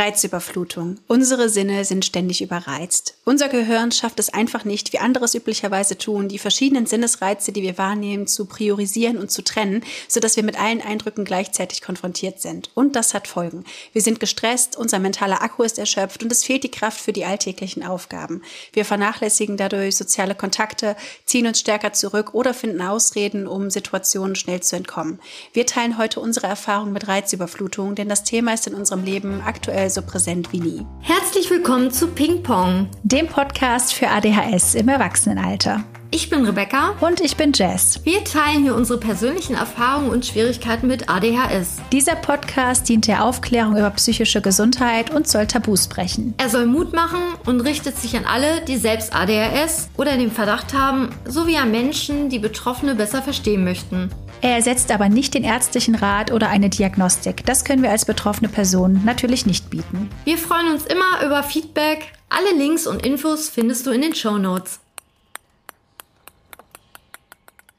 [0.00, 0.96] Reizüberflutung.
[1.08, 3.18] Unsere Sinne sind ständig überreizt.
[3.26, 7.60] Unser Gehirn schafft es einfach nicht, wie andere es üblicherweise tun, die verschiedenen Sinnesreize, die
[7.60, 12.70] wir wahrnehmen, zu priorisieren und zu trennen, sodass wir mit allen Eindrücken gleichzeitig konfrontiert sind.
[12.74, 13.64] Und das hat Folgen.
[13.92, 17.26] Wir sind gestresst, unser mentaler Akku ist erschöpft und es fehlt die Kraft für die
[17.26, 18.40] alltäglichen Aufgaben.
[18.72, 20.96] Wir vernachlässigen dadurch soziale Kontakte,
[21.26, 25.20] ziehen uns stärker zurück oder finden Ausreden, um Situationen schnell zu entkommen.
[25.52, 29.89] Wir teilen heute unsere Erfahrung mit Reizüberflutung, denn das Thema ist in unserem Leben aktuell
[29.90, 30.86] so präsent wie nie.
[31.00, 35.84] Herzlich willkommen zu Ping Pong, dem Podcast für ADHS im Erwachsenenalter.
[36.12, 36.96] Ich bin Rebecca.
[37.00, 38.00] Und ich bin Jess.
[38.02, 41.76] Wir teilen hier unsere persönlichen Erfahrungen und Schwierigkeiten mit ADHS.
[41.92, 46.34] Dieser Podcast dient der Aufklärung über psychische Gesundheit und soll Tabus brechen.
[46.38, 50.74] Er soll Mut machen und richtet sich an alle, die selbst ADHS oder den Verdacht
[50.74, 54.10] haben, sowie an Menschen, die Betroffene besser verstehen möchten.
[54.42, 57.44] Er ersetzt aber nicht den ärztlichen Rat oder eine Diagnostik.
[57.44, 60.08] Das können wir als betroffene Person natürlich nicht bieten.
[60.24, 62.12] Wir freuen uns immer über Feedback.
[62.30, 64.80] Alle Links und Infos findest du in den Show Notes.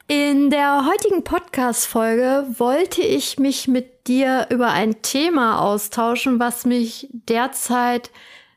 [0.06, 7.08] In der heutigen Podcast-Folge wollte ich mich mit dir über ein Thema austauschen, was mich
[7.10, 8.10] derzeit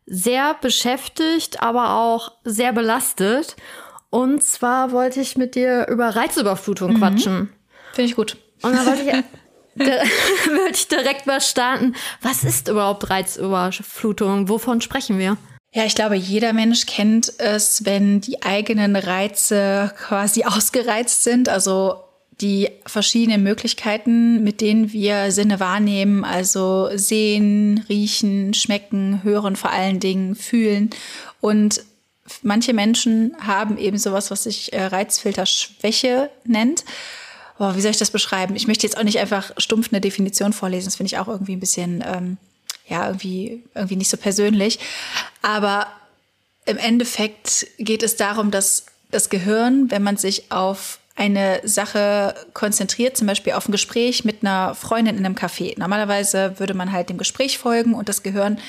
[0.05, 3.55] sehr beschäftigt, aber auch sehr belastet.
[4.11, 6.97] Und zwar wollte ich mit dir über Reizüberflutung mhm.
[6.97, 7.49] quatschen.
[7.95, 8.37] Finde ich gut.
[8.61, 9.07] Und dann wollte ich,
[10.49, 11.95] würde ich direkt mal starten.
[12.21, 14.49] Was ist überhaupt Reizüberflutung?
[14.49, 15.37] Wovon sprechen wir?
[15.73, 21.49] Ja, ich glaube, jeder Mensch kennt es, wenn die eigenen Reize quasi ausgereizt sind.
[21.49, 22.01] Also
[22.41, 30.01] die verschiedenen Möglichkeiten, mit denen wir Sinne wahrnehmen, also sehen, riechen, schmecken, hören vor allen
[30.01, 30.89] Dingen, fühlen.
[31.39, 31.81] Und
[32.41, 36.83] manche Menschen haben eben sowas, was sich äh, Reizfilterschwäche nennt.
[37.57, 38.55] Boah, wie soll ich das beschreiben?
[38.55, 40.85] Ich möchte jetzt auch nicht einfach stumpf eine Definition vorlesen.
[40.85, 42.37] Das finde ich auch irgendwie ein bisschen ähm,
[42.87, 44.79] ja, irgendwie, irgendwie nicht so persönlich.
[45.41, 45.87] Aber
[46.65, 53.15] im Endeffekt geht es darum, dass das Gehirn, wenn man sich auf eine Sache konzentriert,
[53.15, 55.77] zum Beispiel auf ein Gespräch mit einer Freundin in einem Café.
[55.79, 58.59] Normalerweise würde man halt dem Gespräch folgen und das Gehirn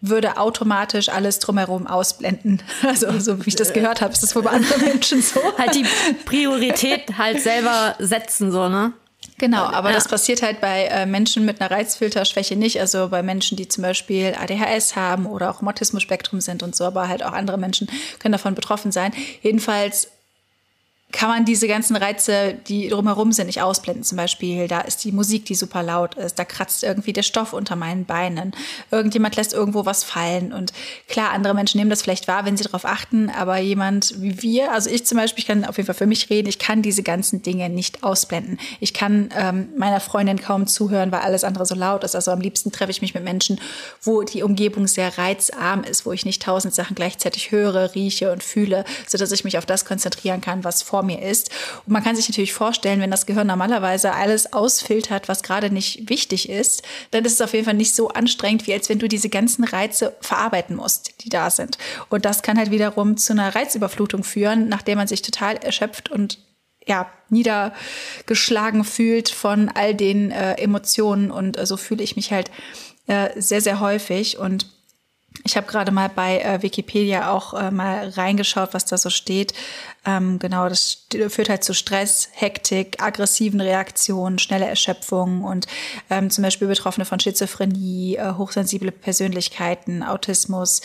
[0.00, 2.62] würde automatisch alles drumherum ausblenden.
[2.86, 5.40] Also so wie ich das gehört habe, ist das wohl bei anderen Menschen so.
[5.58, 5.84] Halt die
[6.24, 8.92] Priorität halt selber setzen, so, ne?
[9.38, 9.96] Genau, aber ja.
[9.96, 12.80] das passiert halt bei äh, Menschen mit einer Reizfilterschwäche nicht.
[12.80, 16.84] Also bei Menschen, die zum Beispiel ADHS haben oder auch im Autismus-Spektrum sind und so,
[16.84, 19.12] aber halt auch andere Menschen können davon betroffen sein.
[19.42, 20.08] Jedenfalls
[21.12, 24.02] kann man diese ganzen Reize, die drumherum sind, nicht ausblenden.
[24.02, 27.52] Zum Beispiel, da ist die Musik, die super laut ist, da kratzt irgendwie der Stoff
[27.52, 28.52] unter meinen Beinen,
[28.90, 30.52] irgendjemand lässt irgendwo was fallen.
[30.52, 30.72] Und
[31.08, 34.72] klar, andere Menschen nehmen das vielleicht wahr, wenn sie darauf achten, aber jemand wie wir,
[34.72, 37.02] also ich zum Beispiel, ich kann auf jeden Fall für mich reden, ich kann diese
[37.02, 38.58] ganzen Dinge nicht ausblenden.
[38.80, 42.14] Ich kann ähm, meiner Freundin kaum zuhören, weil alles andere so laut ist.
[42.14, 43.60] Also am liebsten treffe ich mich mit Menschen,
[44.02, 48.42] wo die Umgebung sehr reizarm ist, wo ich nicht tausend Sachen gleichzeitig höre, rieche und
[48.42, 51.50] fühle, sodass ich mich auf das konzentrieren kann, was vor vor mir ist.
[51.84, 56.08] Und man kann sich natürlich vorstellen, wenn das Gehirn normalerweise alles ausfiltert, was gerade nicht
[56.08, 59.06] wichtig ist, dann ist es auf jeden Fall nicht so anstrengend, wie als wenn du
[59.06, 61.76] diese ganzen Reize verarbeiten musst, die da sind.
[62.08, 66.38] Und das kann halt wiederum zu einer Reizüberflutung führen, nachdem man sich total erschöpft und
[66.86, 71.30] ja, niedergeschlagen fühlt von all den äh, Emotionen.
[71.30, 72.50] Und äh, so fühle ich mich halt
[73.06, 74.38] äh, sehr, sehr häufig.
[74.38, 74.66] Und
[75.44, 79.52] ich habe gerade mal bei äh, Wikipedia auch äh, mal reingeschaut, was da so steht.
[80.06, 85.66] Ähm, genau, das führt halt zu Stress, Hektik, aggressiven Reaktionen, schnelle Erschöpfung und
[86.10, 90.80] ähm, zum Beispiel Betroffene von Schizophrenie, äh, hochsensible Persönlichkeiten, Autismus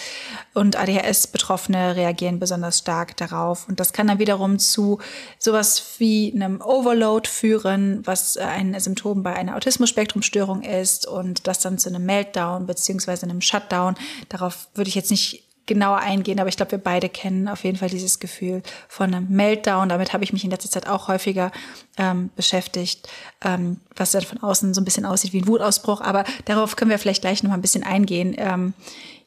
[0.56, 3.70] und ADHS-Betroffene reagieren besonders stark darauf.
[3.70, 5.00] Und das kann dann wiederum zu
[5.38, 11.60] sowas wie einem Overload führen, was äh, ein Symptom bei einer Autismus-Spektrumstörung ist und das
[11.60, 13.96] dann zu einem Meltdown beziehungsweise einem Shutdown.
[14.30, 17.78] Darauf würde ich jetzt nicht genauer eingehen, aber ich glaube, wir beide kennen auf jeden
[17.78, 19.90] Fall dieses Gefühl von einem Meltdown.
[19.90, 21.52] Damit habe ich mich in letzter Zeit auch häufiger
[21.98, 23.08] ähm, beschäftigt,
[23.44, 26.02] ähm, was dann von außen so ein bisschen aussieht wie ein Wutausbruch.
[26.02, 28.36] Aber darauf können wir vielleicht gleich noch mal ein bisschen eingehen.
[28.38, 28.74] Ähm,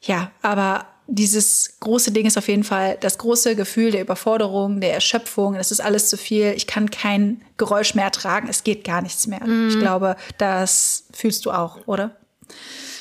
[0.01, 4.93] ja, aber dieses große Ding ist auf jeden Fall das große Gefühl der Überforderung, der
[4.93, 5.55] Erschöpfung.
[5.55, 6.53] Es ist alles zu viel.
[6.55, 8.47] Ich kann kein Geräusch mehr ertragen.
[8.49, 9.45] Es geht gar nichts mehr.
[9.45, 9.69] Mm.
[9.69, 12.15] Ich glaube, das fühlst du auch, oder?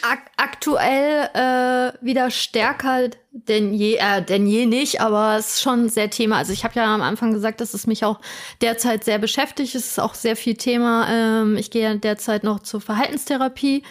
[0.05, 5.89] Ak aktuell äh, wieder stärker denn je, äh, denn je nicht, aber es ist schon
[5.89, 6.37] sehr Thema.
[6.37, 8.21] Also ich habe ja am Anfang gesagt, dass es mich auch
[8.61, 9.75] derzeit sehr beschäftigt.
[9.75, 11.09] Es ist auch sehr viel Thema.
[11.09, 13.83] Ähm, ich gehe derzeit noch zur Verhaltenstherapie.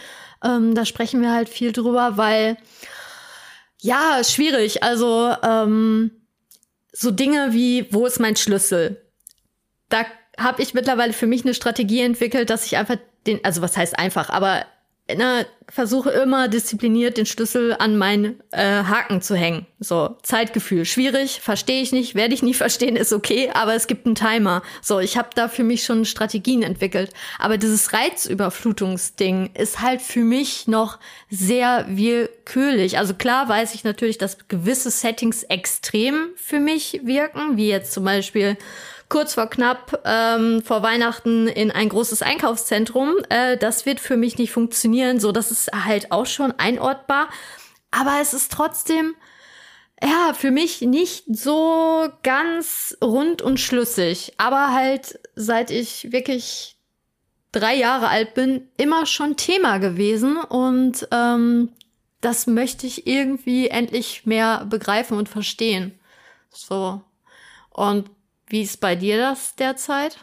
[0.42, 2.56] Ähm, da sprechen wir halt viel drüber, weil
[3.80, 4.82] ja, schwierig.
[4.82, 6.12] Also ähm,
[6.92, 9.02] so Dinge wie, wo ist mein Schlüssel?
[9.88, 10.06] Da
[10.38, 12.96] habe ich mittlerweile für mich eine Strategie entwickelt, dass ich einfach
[13.26, 14.64] den, also was heißt einfach, aber
[15.08, 19.66] ne, versuche immer diszipliniert den Schlüssel an meinen äh, Haken zu hängen.
[19.78, 20.84] So, Zeitgefühl.
[20.84, 24.62] Schwierig, verstehe ich nicht, werde ich nie verstehen, ist okay, aber es gibt einen Timer.
[24.82, 27.10] So, ich habe da für mich schon Strategien entwickelt.
[27.38, 30.98] Aber dieses Reizüberflutungsding ist halt für mich noch
[31.30, 32.98] sehr willkürlich.
[32.98, 38.04] Also klar weiß ich natürlich, dass gewisse Settings extrem für mich wirken, wie jetzt zum
[38.04, 38.56] Beispiel
[39.14, 43.14] kurz vor knapp ähm, vor Weihnachten in ein großes Einkaufszentrum.
[43.28, 45.20] Äh, das wird für mich nicht funktionieren.
[45.20, 47.28] So, das ist halt auch schon einortbar.
[47.92, 49.14] Aber es ist trotzdem,
[50.02, 54.34] ja, für mich nicht so ganz rund und schlüssig.
[54.36, 56.76] Aber halt, seit ich wirklich
[57.52, 60.38] drei Jahre alt bin, immer schon Thema gewesen.
[60.38, 61.70] Und ähm,
[62.20, 65.96] das möchte ich irgendwie endlich mehr begreifen und verstehen.
[66.50, 67.00] So.
[67.70, 68.10] Und
[68.48, 70.18] wie ist bei dir das derzeit?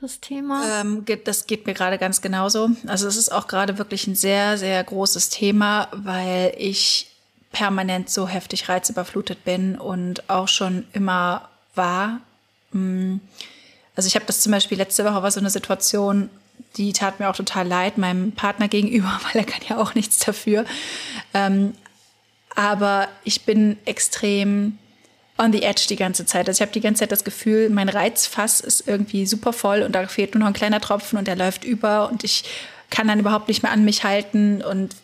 [0.00, 0.80] Das Thema?
[0.80, 2.70] Ähm, das geht mir gerade ganz genauso.
[2.86, 7.16] Also es ist auch gerade wirklich ein sehr, sehr großes Thema, weil ich
[7.50, 12.20] permanent so heftig reizüberflutet bin und auch schon immer war.
[12.72, 13.16] Mm,
[13.94, 16.28] also ich habe das zum Beispiel letzte Woche war so eine Situation,
[16.76, 20.18] die tat mir auch total leid, meinem Partner gegenüber, weil er kann ja auch nichts
[20.18, 20.66] dafür.
[21.32, 21.72] Ähm,
[22.54, 24.76] aber ich bin extrem
[25.38, 26.48] on the edge die ganze Zeit.
[26.48, 29.92] Also ich habe die ganze Zeit das Gefühl, mein Reizfass ist irgendwie super voll und
[29.92, 32.44] da fehlt nur noch ein kleiner Tropfen und der läuft über und ich
[32.90, 34.94] kann dann überhaupt nicht mehr an mich halten und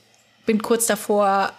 [0.46, 1.52] bin kurz davor,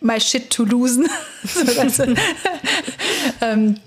[0.00, 1.08] my shit to losen.
[3.40, 3.78] ähm,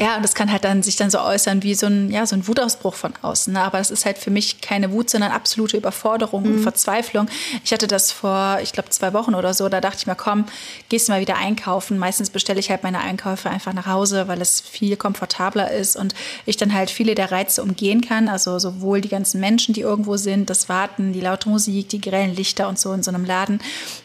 [0.00, 2.36] ja, und das kann halt dann sich dann so äußern wie so ein, ja, so
[2.36, 3.52] ein Wutausbruch von außen.
[3.52, 3.60] Ne?
[3.60, 6.52] Aber das ist halt für mich keine Wut, sondern absolute Überforderung mhm.
[6.52, 7.26] und Verzweiflung.
[7.64, 9.68] Ich hatte das vor, ich glaube, zwei Wochen oder so.
[9.68, 10.44] Da dachte ich mir, komm,
[10.88, 11.98] gehst du mal wieder einkaufen.
[11.98, 16.14] Meistens bestelle ich halt meine Einkäufe einfach nach Hause, weil es viel komfortabler ist und
[16.46, 18.28] ich dann halt viele der Reize umgehen kann.
[18.28, 22.36] Also sowohl die ganzen Menschen, die irgendwo sind, das Warten, die laute Musik, die grellen
[22.36, 23.60] Lichter und so in so einem Laden.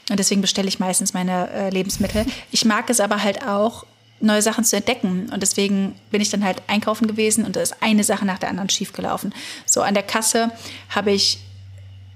[0.09, 2.25] Und deswegen bestelle ich meistens meine äh, Lebensmittel.
[2.49, 3.85] Ich mag es aber halt auch,
[4.23, 5.29] neue Sachen zu entdecken.
[5.31, 8.49] Und deswegen bin ich dann halt einkaufen gewesen und da ist eine Sache nach der
[8.49, 9.33] anderen schiefgelaufen.
[9.65, 10.51] So an der Kasse
[10.89, 11.39] habe ich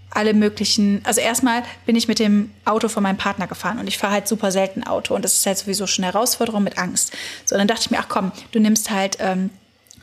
[0.10, 3.98] alle möglichen, also erstmal bin ich mit dem Auto von meinem Partner gefahren und ich
[3.98, 7.12] fahre halt super selten Auto und das ist halt sowieso schon eine Herausforderung mit Angst.
[7.46, 9.50] So, dann dachte ich mir, ach komm, du nimmst halt ähm,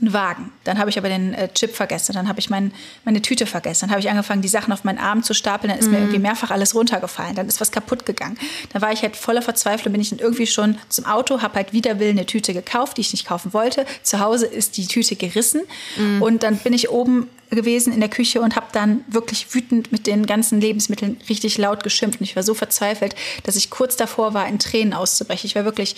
[0.04, 0.52] einen Wagen.
[0.64, 2.72] Dann habe ich aber den äh, Chip vergessen, dann habe ich mein,
[3.04, 5.78] meine Tüte vergessen, dann habe ich angefangen, die Sachen auf meinen Arm zu stapeln, dann
[5.78, 5.90] ist mm.
[5.90, 6.02] mir mhm.
[6.04, 8.38] irgendwie mehrfach alles runtergefallen, dann ist was kaputt gegangen.
[8.72, 11.72] Dann war ich halt voller Verzweiflung, bin ich dann irgendwie schon zum Auto, habe halt
[11.72, 13.86] wider Willen eine Tüte gekauft, die ich nicht kaufen wollte.
[14.02, 15.62] Zu Hause ist die Tüte gerissen
[15.96, 16.22] mm.
[16.22, 20.06] und dann bin ich oben gewesen in der Küche und habe dann wirklich wütend mit
[20.06, 23.14] den ganzen Lebensmitteln richtig laut geschimpft und ich war so verzweifelt,
[23.44, 25.46] dass ich kurz davor war, in Tränen auszubrechen.
[25.46, 25.96] Ich war wirklich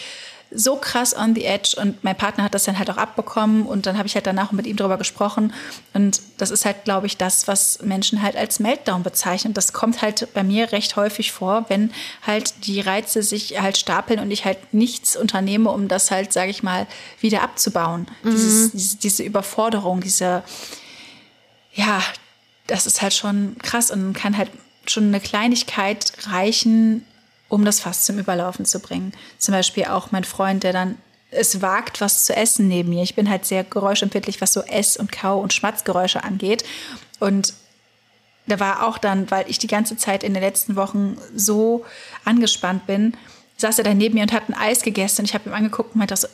[0.50, 3.86] so krass on the edge und mein Partner hat das dann halt auch abbekommen und
[3.86, 5.52] dann habe ich halt danach mit ihm darüber gesprochen
[5.92, 9.54] und das ist halt, glaube ich, das, was Menschen halt als Meltdown bezeichnen.
[9.54, 11.90] Das kommt halt bei mir recht häufig vor, wenn
[12.26, 16.50] halt die Reize sich halt stapeln und ich halt nichts unternehme, um das halt, sage
[16.50, 16.86] ich mal,
[17.20, 18.06] wieder abzubauen.
[18.22, 18.30] Mhm.
[18.30, 20.44] Dieses, diese, diese Überforderung, diese,
[21.74, 22.00] ja,
[22.66, 24.50] das ist halt schon krass und kann halt
[24.86, 27.04] schon eine Kleinigkeit reichen,
[27.48, 29.12] um das Fass zum Überlaufen zu bringen.
[29.38, 30.98] Zum Beispiel auch mein Freund, der dann
[31.30, 33.02] es wagt, was zu essen neben mir.
[33.02, 36.64] Ich bin halt sehr geräuschempfindlich, was so Ess- und Kau- und Schmatzgeräusche angeht.
[37.18, 37.54] Und
[38.46, 41.84] da war auch dann, weil ich die ganze Zeit in den letzten Wochen so
[42.24, 43.14] angespannt bin,
[43.56, 45.22] saß er da neben mir und hat ein Eis gegessen.
[45.22, 46.28] Und ich habe ihm angeguckt und meinte so,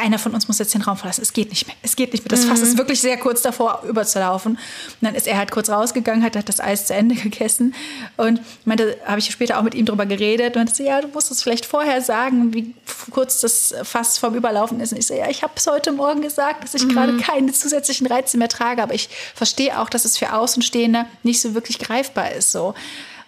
[0.00, 1.22] einer von uns muss jetzt den Raum verlassen.
[1.22, 1.76] Es geht nicht mehr.
[1.82, 2.30] Es geht nicht mehr.
[2.30, 2.66] Das Fass mhm.
[2.66, 4.52] ist wirklich sehr kurz davor, überzulaufen.
[4.52, 4.58] Und
[5.00, 7.74] dann ist er halt kurz rausgegangen, hat, das Eis zu Ende gegessen.
[8.16, 10.56] Und meinte, habe ich später auch mit ihm drüber geredet.
[10.56, 12.74] Und meinte so, ja, du musst es vielleicht vorher sagen, wie
[13.10, 14.92] kurz das Fass vom Überlaufen ist.
[14.92, 16.90] Und ich so, ja, ich habe es heute Morgen gesagt, dass ich mhm.
[16.90, 18.82] gerade keine zusätzlichen Reize mehr trage.
[18.82, 22.52] Aber ich verstehe auch, dass es für Außenstehende nicht so wirklich greifbar ist.
[22.52, 22.74] So.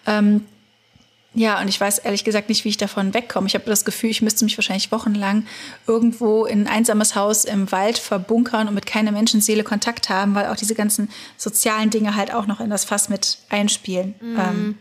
[0.07, 0.45] Ähm,
[1.35, 3.47] ja, und ich weiß ehrlich gesagt nicht, wie ich davon wegkomme.
[3.47, 5.45] Ich habe das Gefühl, ich müsste mich wahrscheinlich wochenlang
[5.85, 10.47] irgendwo in ein einsames Haus im Wald verbunkern und mit keiner Menschenseele Kontakt haben, weil
[10.47, 14.15] auch diese ganzen sozialen Dinge halt auch noch in das Fass mit einspielen.
[14.21, 14.39] Mhm.
[14.39, 14.77] Ähm,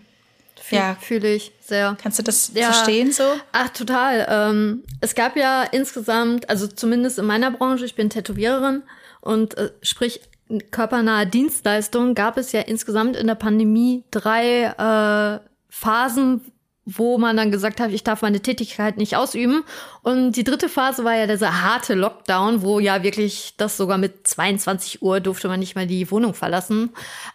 [0.64, 1.94] Fühl, ja, fühle ich sehr.
[2.00, 2.72] Kannst du das ja.
[2.72, 3.24] verstehen so?
[3.52, 4.26] Ach, total.
[4.30, 8.82] Ähm, es gab ja insgesamt, also zumindest in meiner Branche, ich bin Tätowiererin
[9.20, 10.22] und äh, sprich
[10.70, 16.40] körpernahe Dienstleistungen, gab es ja insgesamt in der Pandemie drei äh, Phasen,
[16.84, 19.64] wo man dann gesagt hat, ich darf meine Tätigkeit nicht ausüben.
[20.02, 24.24] Und die dritte Phase war ja dieser harte Lockdown, wo ja wirklich das sogar mit
[24.24, 26.90] 22 Uhr durfte man nicht mehr die Wohnung verlassen.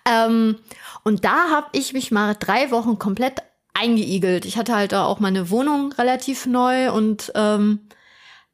[0.05, 0.57] Ähm,
[1.03, 3.43] und da habe ich mich mal drei Wochen komplett
[3.73, 4.45] eingeigelt.
[4.45, 7.89] Ich hatte halt auch meine Wohnung relativ neu und ähm,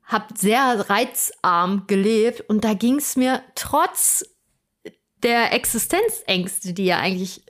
[0.03, 2.41] habe sehr reizarm gelebt.
[2.49, 4.25] Und da ging es mir trotz
[5.21, 7.43] der Existenzängste, die ja eigentlich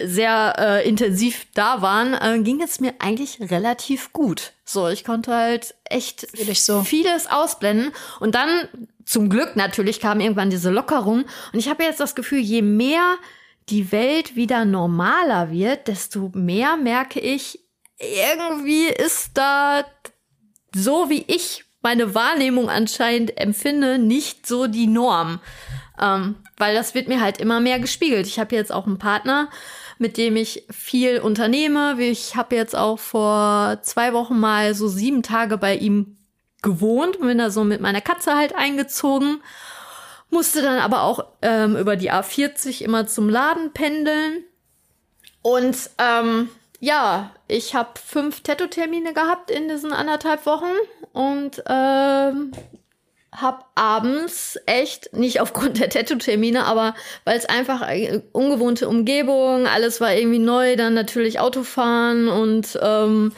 [0.00, 4.52] sehr äh, intensiv da waren, äh, ging es mir eigentlich relativ gut.
[4.64, 6.26] So, ich konnte halt echt
[6.56, 6.82] so.
[6.82, 7.92] vieles ausblenden.
[8.20, 8.68] Und dann,
[9.04, 11.24] zum Glück natürlich, kam irgendwann diese Lockerung.
[11.52, 13.16] Und ich habe jetzt das Gefühl, je mehr
[13.68, 17.60] die Welt wieder normaler wird, desto mehr merke ich,
[17.98, 19.84] irgendwie ist da
[20.74, 25.40] so wie ich meine Wahrnehmung anscheinend empfinde, nicht so die Norm.
[26.00, 28.26] Ähm, weil das wird mir halt immer mehr gespiegelt.
[28.26, 29.48] Ich habe jetzt auch einen Partner,
[29.98, 32.00] mit dem ich viel unternehme.
[32.00, 36.16] Ich habe jetzt auch vor zwei Wochen mal so sieben Tage bei ihm
[36.62, 39.42] gewohnt, bin da so mit meiner Katze halt eingezogen,
[40.30, 44.44] musste dann aber auch ähm, über die A40 immer zum Laden pendeln.
[45.42, 46.48] Und ähm,
[46.80, 50.74] ja, ich habe fünf Tattoo-Termine gehabt in diesen anderthalb Wochen
[51.12, 52.52] und ähm,
[53.32, 56.94] habe abends echt, nicht aufgrund der Tattoo-Termine, aber
[57.24, 63.32] weil es einfach eine ungewohnte Umgebung, alles war irgendwie neu, dann natürlich Autofahren und ähm,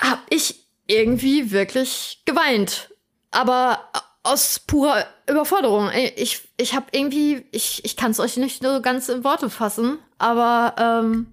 [0.00, 2.90] habe ich irgendwie wirklich geweint.
[3.30, 3.90] Aber
[4.22, 5.90] aus purer Überforderung.
[6.16, 9.98] Ich, ich habe irgendwie, ich, ich kann es euch nicht so ganz in Worte fassen,
[10.18, 11.26] aber ähm,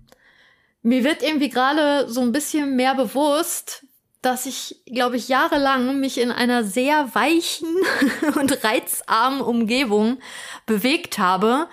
[0.81, 3.85] mir wird irgendwie gerade so ein bisschen mehr bewusst,
[4.25, 7.75] dass ich, glaube ich, jahrelang mich in einer sehr weichen
[8.35, 10.17] und reizarmen Umgebung
[10.65, 11.67] bewegt habe,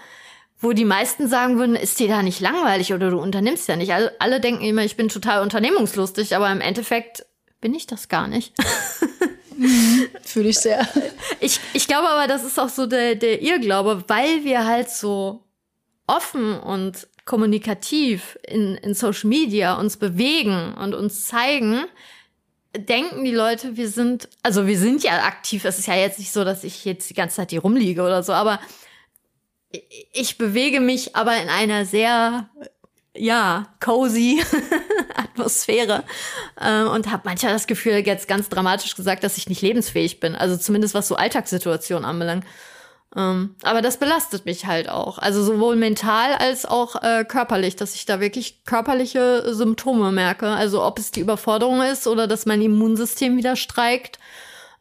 [0.60, 3.92] wo die meisten sagen würden, ist dir da nicht langweilig oder du unternimmst ja nicht.
[3.92, 7.24] Alle, alle denken immer, ich bin total unternehmungslustig, aber im Endeffekt
[7.60, 8.54] bin ich das gar nicht.
[9.56, 10.86] Mhm, Fühle ich sehr.
[11.40, 15.42] Ich, ich glaube aber, das ist auch so der, der Irrglaube, weil wir halt so
[16.06, 21.84] offen und kommunikativ in, in Social Media uns bewegen und uns zeigen,
[22.76, 25.64] denken die Leute, wir sind, also wir sind ja aktiv.
[25.64, 28.22] Es ist ja jetzt nicht so, dass ich jetzt die ganze Zeit hier rumliege oder
[28.22, 28.60] so, aber
[30.12, 32.48] ich bewege mich aber in einer sehr,
[33.16, 34.42] ja, cozy
[35.14, 36.04] Atmosphäre
[36.60, 40.34] äh, und habe manchmal das Gefühl, jetzt ganz dramatisch gesagt, dass ich nicht lebensfähig bin.
[40.34, 42.44] Also zumindest was so Alltagssituationen anbelangt.
[43.14, 45.18] Ähm, aber das belastet mich halt auch.
[45.18, 50.48] Also sowohl mental als auch äh, körperlich, dass ich da wirklich körperliche Symptome merke.
[50.48, 54.18] Also ob es die Überforderung ist oder dass mein Immunsystem wieder streikt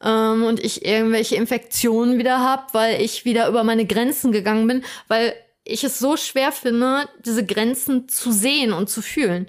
[0.02, 4.84] ähm, und ich irgendwelche Infektionen wieder habe, weil ich wieder über meine Grenzen gegangen bin,
[5.08, 5.34] weil
[5.64, 9.48] ich es so schwer finde, diese Grenzen zu sehen und zu fühlen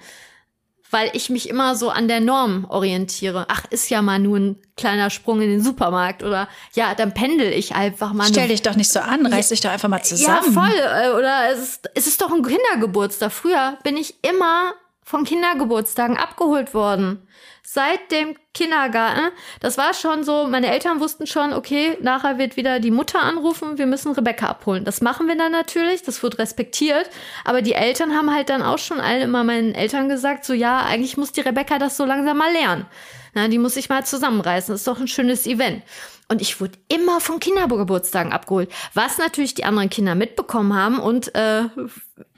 [0.92, 3.46] weil ich mich immer so an der Norm orientiere.
[3.48, 7.50] Ach, ist ja mal nur ein kleiner Sprung in den Supermarkt oder ja, dann pendel
[7.50, 8.28] ich einfach mal.
[8.28, 10.54] Stell dich doch nicht so an, reiß dich doch einfach mal zusammen.
[10.54, 10.78] Ja, voll.
[10.78, 13.32] Äh, oder es ist, es ist doch ein Kindergeburtstag.
[13.32, 17.26] Früher bin ich immer von Kindergeburtstagen abgeholt worden
[17.72, 19.30] seit dem Kindergarten.
[19.60, 23.78] Das war schon so, meine Eltern wussten schon, okay, nachher wird wieder die Mutter anrufen,
[23.78, 24.84] wir müssen Rebecca abholen.
[24.84, 27.08] Das machen wir dann natürlich, das wird respektiert.
[27.46, 30.84] Aber die Eltern haben halt dann auch schon alle immer meinen Eltern gesagt, so ja,
[30.84, 32.84] eigentlich muss die Rebecca das so langsam mal lernen.
[33.32, 34.74] Na, die muss sich mal zusammenreißen.
[34.74, 35.82] Das ist doch ein schönes Event.
[36.28, 41.34] Und ich wurde immer von Kindergeburtstagen abgeholt, was natürlich die anderen Kinder mitbekommen haben und
[41.34, 41.64] äh,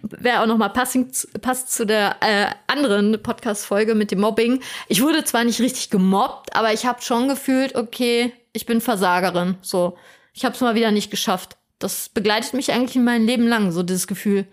[0.03, 4.63] wer auch noch mal passend, passt zu der äh, anderen Podcast-Folge mit dem Mobbing.
[4.89, 9.57] Ich wurde zwar nicht richtig gemobbt, aber ich habe schon gefühlt, okay, ich bin Versagerin.
[9.63, 9.97] So,
[10.33, 11.57] ich habe es mal wieder nicht geschafft.
[11.79, 14.47] Das begleitet mich eigentlich in meinem Leben lang, so dieses Gefühl.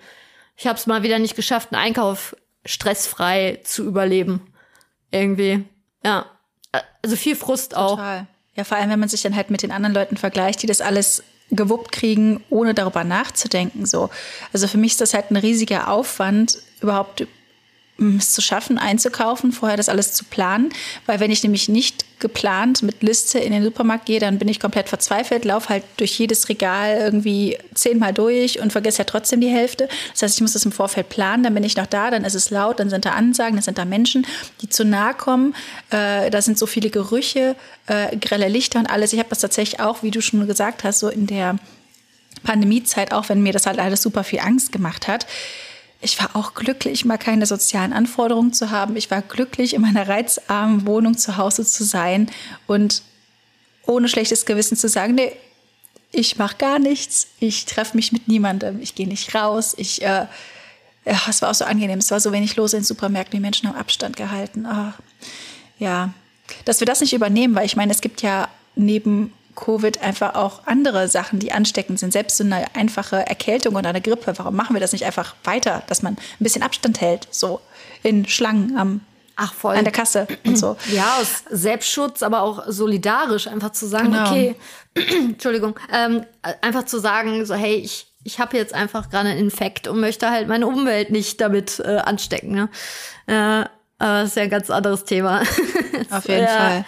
[0.56, 2.36] Ich habe es mal wieder nicht geschafft, einen Einkauf
[2.66, 4.54] stressfrei zu überleben.
[5.10, 5.66] Irgendwie,
[6.04, 6.26] ja.
[7.02, 7.98] Also viel Frust auch.
[7.98, 8.28] Total.
[8.56, 10.82] Ja, vor allem, wenn man sich dann halt mit den anderen Leuten vergleicht, die das
[10.82, 13.86] alles gewuppt kriegen, ohne darüber nachzudenken.
[13.86, 14.10] So.
[14.54, 17.28] Also für mich ist das halt ein riesiger Aufwand, überhaupt
[18.18, 20.70] es zu schaffen, einzukaufen, vorher das alles zu planen.
[21.06, 24.60] Weil wenn ich nämlich nicht geplant mit Liste in den Supermarkt gehe, dann bin ich
[24.60, 29.50] komplett verzweifelt, laufe halt durch jedes Regal irgendwie zehnmal durch und vergesse ja trotzdem die
[29.50, 29.90] Hälfte.
[30.12, 32.36] Das heißt, ich muss das im Vorfeld planen, dann bin ich noch da, dann ist
[32.36, 34.26] es laut, dann sind da Ansagen, dann sind da Menschen,
[34.62, 35.56] die zu nahe kommen.
[35.90, 37.56] Äh, da sind so viele Gerüche,
[37.88, 39.12] äh, grelle Lichter und alles.
[39.14, 41.58] Ich habe das tatsächlich auch, wie du schon gesagt hast, so in der
[42.44, 45.26] Pandemiezeit, auch wenn mir das halt alles super viel Angst gemacht hat,
[46.02, 48.96] ich war auch glücklich, mal keine sozialen Anforderungen zu haben.
[48.96, 52.30] Ich war glücklich, in meiner reizarmen Wohnung zu Hause zu sein
[52.68, 53.04] und
[53.86, 55.32] ohne schlechtes Gewissen zu sagen, nee,
[56.12, 60.26] ich mache gar nichts, ich treffe mich mit niemandem, ich gehe nicht raus, ich, äh,
[61.06, 63.70] ja, es war auch so angenehm, es war so wenig los in Supermärkten, die Menschen
[63.70, 64.68] haben Abstand gehalten.
[64.70, 64.94] Oh,
[65.80, 66.14] ja,
[66.66, 70.66] dass wir das nicht übernehmen, weil ich meine, es gibt ja neben Covid einfach auch
[70.66, 72.14] andere Sachen, die ansteckend sind.
[72.14, 74.34] Selbst so eine einfache Erkältung oder eine Grippe.
[74.38, 77.62] Warum machen wir das nicht einfach weiter, dass man ein bisschen Abstand hält, so
[78.04, 79.02] in Schlangen am
[79.36, 79.76] Ach, voll.
[79.76, 80.78] an der Kasse und so.
[80.92, 84.30] Ja, aus Selbstschutz, aber auch solidarisch einfach zu sagen, genau.
[84.30, 84.56] okay,
[84.96, 86.26] Entschuldigung, ähm,
[86.62, 90.30] einfach zu sagen, so hey, ich ich habe jetzt einfach gerade einen Infekt und möchte
[90.30, 92.52] halt meine Umwelt nicht damit äh, anstecken.
[92.52, 92.70] Ne?
[93.26, 93.66] Äh,
[93.98, 95.42] aber das ist ja ein ganz anderes Thema.
[96.10, 96.48] Auf jeden ja.
[96.48, 96.86] Fall.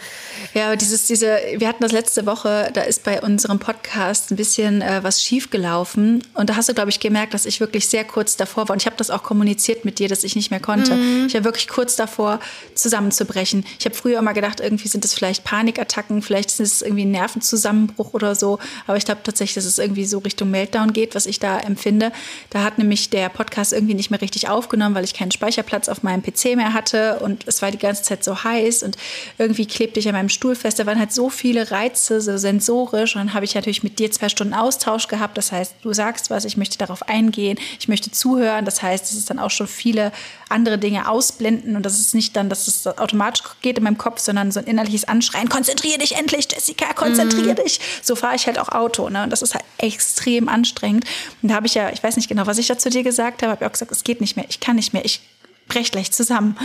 [0.54, 4.36] Ja, aber dieses, diese, wir hatten das letzte Woche, da ist bei unserem Podcast ein
[4.36, 6.24] bisschen äh, was schiefgelaufen.
[6.34, 8.74] Und da hast du, glaube ich, gemerkt, dass ich wirklich sehr kurz davor war.
[8.74, 10.96] Und ich habe das auch kommuniziert mit dir, dass ich nicht mehr konnte.
[10.96, 11.28] Mhm.
[11.28, 12.40] Ich war wirklich kurz davor,
[12.76, 13.66] zusammenzubrechen.
[13.80, 17.12] Ich habe früher immer gedacht, irgendwie sind es vielleicht Panikattacken, vielleicht ist es irgendwie ein
[17.12, 18.60] Nervenzusammenbruch oder so.
[18.88, 22.12] Aber ich glaube tatsächlich, dass es irgendwie so Richtung Meltdown geht, was ich da empfinde.
[22.50, 26.04] Da hat nämlich der Podcast irgendwie nicht mehr richtig aufgenommen, weil ich keinen Speicherplatz auf
[26.04, 27.20] meinem PC mehr hatte.
[27.20, 28.84] Und es war die ganze Zeit so heiß.
[28.84, 28.98] Und
[29.38, 30.80] irgendwie klebte ich an meinem Stuhl fest.
[30.80, 33.16] Da waren halt so viele Reize, so sensorisch.
[33.16, 35.38] Und dann habe ich natürlich mit dir zwei Stunden Austausch gehabt.
[35.38, 38.66] Das heißt, du sagst was, ich möchte darauf eingehen, ich möchte zuhören.
[38.66, 40.12] Das heißt, es ist dann auch schon viele
[40.50, 41.76] andere Dinge ausblenden.
[41.76, 44.66] Und das ist nicht dann, dass es automatisch geht in meinem Kopf, sondern so ein
[44.66, 45.50] innerliches Anschreien.
[45.50, 47.64] Konzentriere dich endlich, Jessica, konzentriere mhm.
[47.64, 47.80] dich.
[48.02, 49.10] So fahre ich halt auch Auto.
[49.10, 49.24] Ne?
[49.24, 51.06] Und das ist halt extrem anstrengend.
[51.42, 53.42] Und da habe ich ja, ich weiß nicht genau, was ich da zu dir gesagt
[53.42, 55.22] habe, habe ich auch gesagt, es geht nicht mehr, ich kann nicht mehr, ich
[55.68, 56.58] breche gleich zusammen.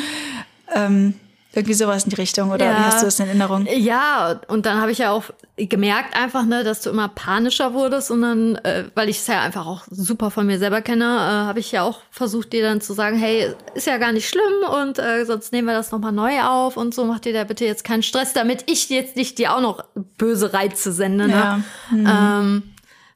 [0.75, 1.15] Ähm,
[1.53, 2.73] irgendwie sowas in die Richtung, oder ja.
[2.73, 3.67] wie hast du das in Erinnerung?
[3.67, 5.25] Ja, und dann habe ich ja auch
[5.57, 9.41] gemerkt einfach, ne, dass du immer panischer wurdest und dann, äh, weil ich es ja
[9.41, 12.83] einfach auch super von mir selber kenne, äh, habe ich ja auch versucht, dir dann
[12.83, 16.13] zu sagen, hey, ist ja gar nicht schlimm und äh, sonst nehmen wir das nochmal
[16.13, 19.39] neu auf und so, mach dir da bitte jetzt keinen Stress, damit ich jetzt nicht
[19.39, 19.85] dir auch noch
[20.19, 21.29] böse Reize sende.
[21.29, 21.33] Ne?
[21.33, 21.61] Ja.
[21.91, 22.07] Mhm.
[22.07, 22.63] Ähm,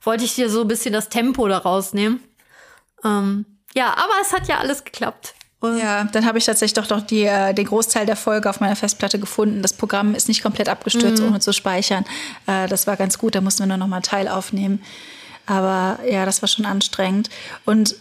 [0.01, 2.21] wollte ich dir so ein bisschen das Tempo da rausnehmen.
[3.05, 5.35] Ähm, ja, aber es hat ja alles geklappt.
[5.63, 8.75] Ja, dann habe ich tatsächlich doch noch die, äh, den Großteil der Folge auf meiner
[8.75, 9.63] Festplatte gefunden.
[9.63, 11.29] Das Programm ist nicht komplett abgestürzt, mhm.
[11.29, 12.05] ohne zu speichern.
[12.47, 14.83] Äh, das war ganz gut, da mussten wir nur noch mal einen Teil aufnehmen.
[15.47, 17.31] Aber ja, das war schon anstrengend.
[17.65, 17.95] Und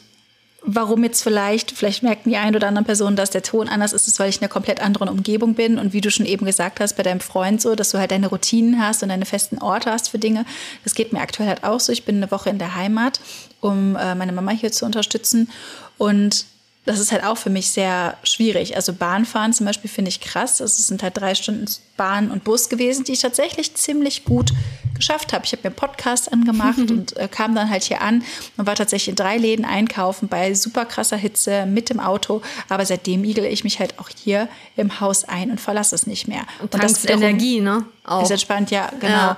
[0.64, 4.08] warum jetzt vielleicht, vielleicht merken die ein oder anderen Personen, dass der Ton anders ist,
[4.08, 5.78] ist, weil ich in einer komplett anderen Umgebung bin.
[5.78, 8.28] Und wie du schon eben gesagt hast, bei deinem Freund so, dass du halt deine
[8.28, 10.46] Routinen hast und deine festen Orte hast für Dinge.
[10.84, 11.92] Das geht mir aktuell halt auch so.
[11.92, 13.20] Ich bin eine Woche in der Heimat,
[13.60, 15.50] um äh, meine Mama hier zu unterstützen.
[15.98, 16.46] Und
[16.86, 18.76] das ist halt auch für mich sehr schwierig.
[18.76, 20.62] Also Bahnfahren zum Beispiel finde ich krass.
[20.62, 24.52] Also es sind halt drei Stunden Bahn und Bus gewesen, die ich tatsächlich ziemlich gut
[24.96, 25.46] geschafft habe.
[25.46, 28.24] Ich habe mir einen Podcast angemacht und äh, kam dann halt hier an
[28.58, 32.42] und war tatsächlich in drei Läden einkaufen bei super krasser Hitze mit dem Auto.
[32.68, 36.28] Aber seitdem igel ich mich halt auch hier im Haus ein und verlasse es nicht
[36.28, 36.46] mehr.
[36.62, 37.86] Und, und das Energie, ne?
[38.04, 38.24] Auch.
[38.24, 39.14] Ist entspannt, ja, genau.
[39.14, 39.38] Ja.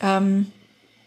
[0.00, 0.50] Ähm,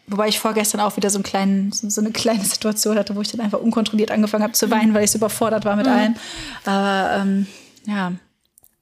[0.08, 3.32] Wobei ich vorgestern auch wieder so, einen kleinen, so eine kleine Situation hatte, wo ich
[3.32, 5.92] dann einfach unkontrolliert angefangen habe zu weinen, weil ich so überfordert war mit mhm.
[5.92, 6.16] allem.
[6.66, 7.48] Aber ähm,
[7.88, 8.12] ja.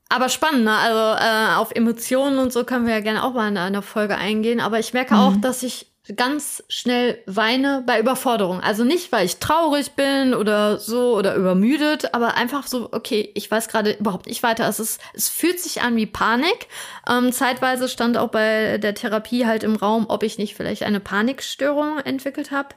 [0.09, 0.75] Aber spannend, ne?
[0.75, 4.15] Also äh, auf Emotionen und so können wir ja gerne auch mal in einer Folge
[4.15, 4.59] eingehen.
[4.59, 5.19] Aber ich merke mhm.
[5.19, 8.59] auch, dass ich ganz schnell weine bei Überforderung.
[8.59, 13.49] Also nicht, weil ich traurig bin oder so oder übermüdet, aber einfach so, okay, ich
[13.49, 14.67] weiß gerade überhaupt nicht weiter.
[14.67, 16.67] Es, ist, es fühlt sich an wie Panik.
[17.09, 20.99] Ähm, zeitweise stand auch bei der Therapie halt im Raum, ob ich nicht vielleicht eine
[20.99, 22.75] Panikstörung entwickelt habe.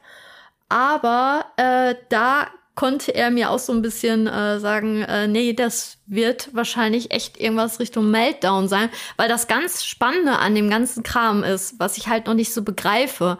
[0.69, 5.97] Aber äh, da konnte er mir auch so ein bisschen äh, sagen, äh, nee, das
[6.05, 11.43] wird wahrscheinlich echt irgendwas Richtung Meltdown sein, weil das ganz Spannende an dem ganzen Kram
[11.43, 13.39] ist, was ich halt noch nicht so begreife.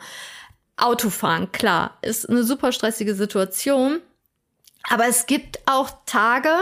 [0.75, 3.99] Autofahren, klar, ist eine super stressige Situation,
[4.89, 6.55] aber es gibt auch Tage,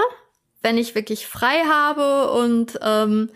[0.62, 3.30] wenn ich wirklich frei habe und ähm,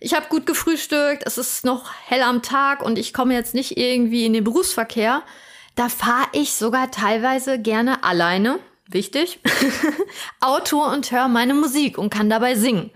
[0.00, 3.76] ich habe gut gefrühstückt, es ist noch hell am Tag und ich komme jetzt nicht
[3.76, 5.22] irgendwie in den Berufsverkehr,
[5.74, 9.40] da fahre ich sogar teilweise gerne alleine wichtig,
[10.40, 12.90] Auto und höre meine Musik und kann dabei singen.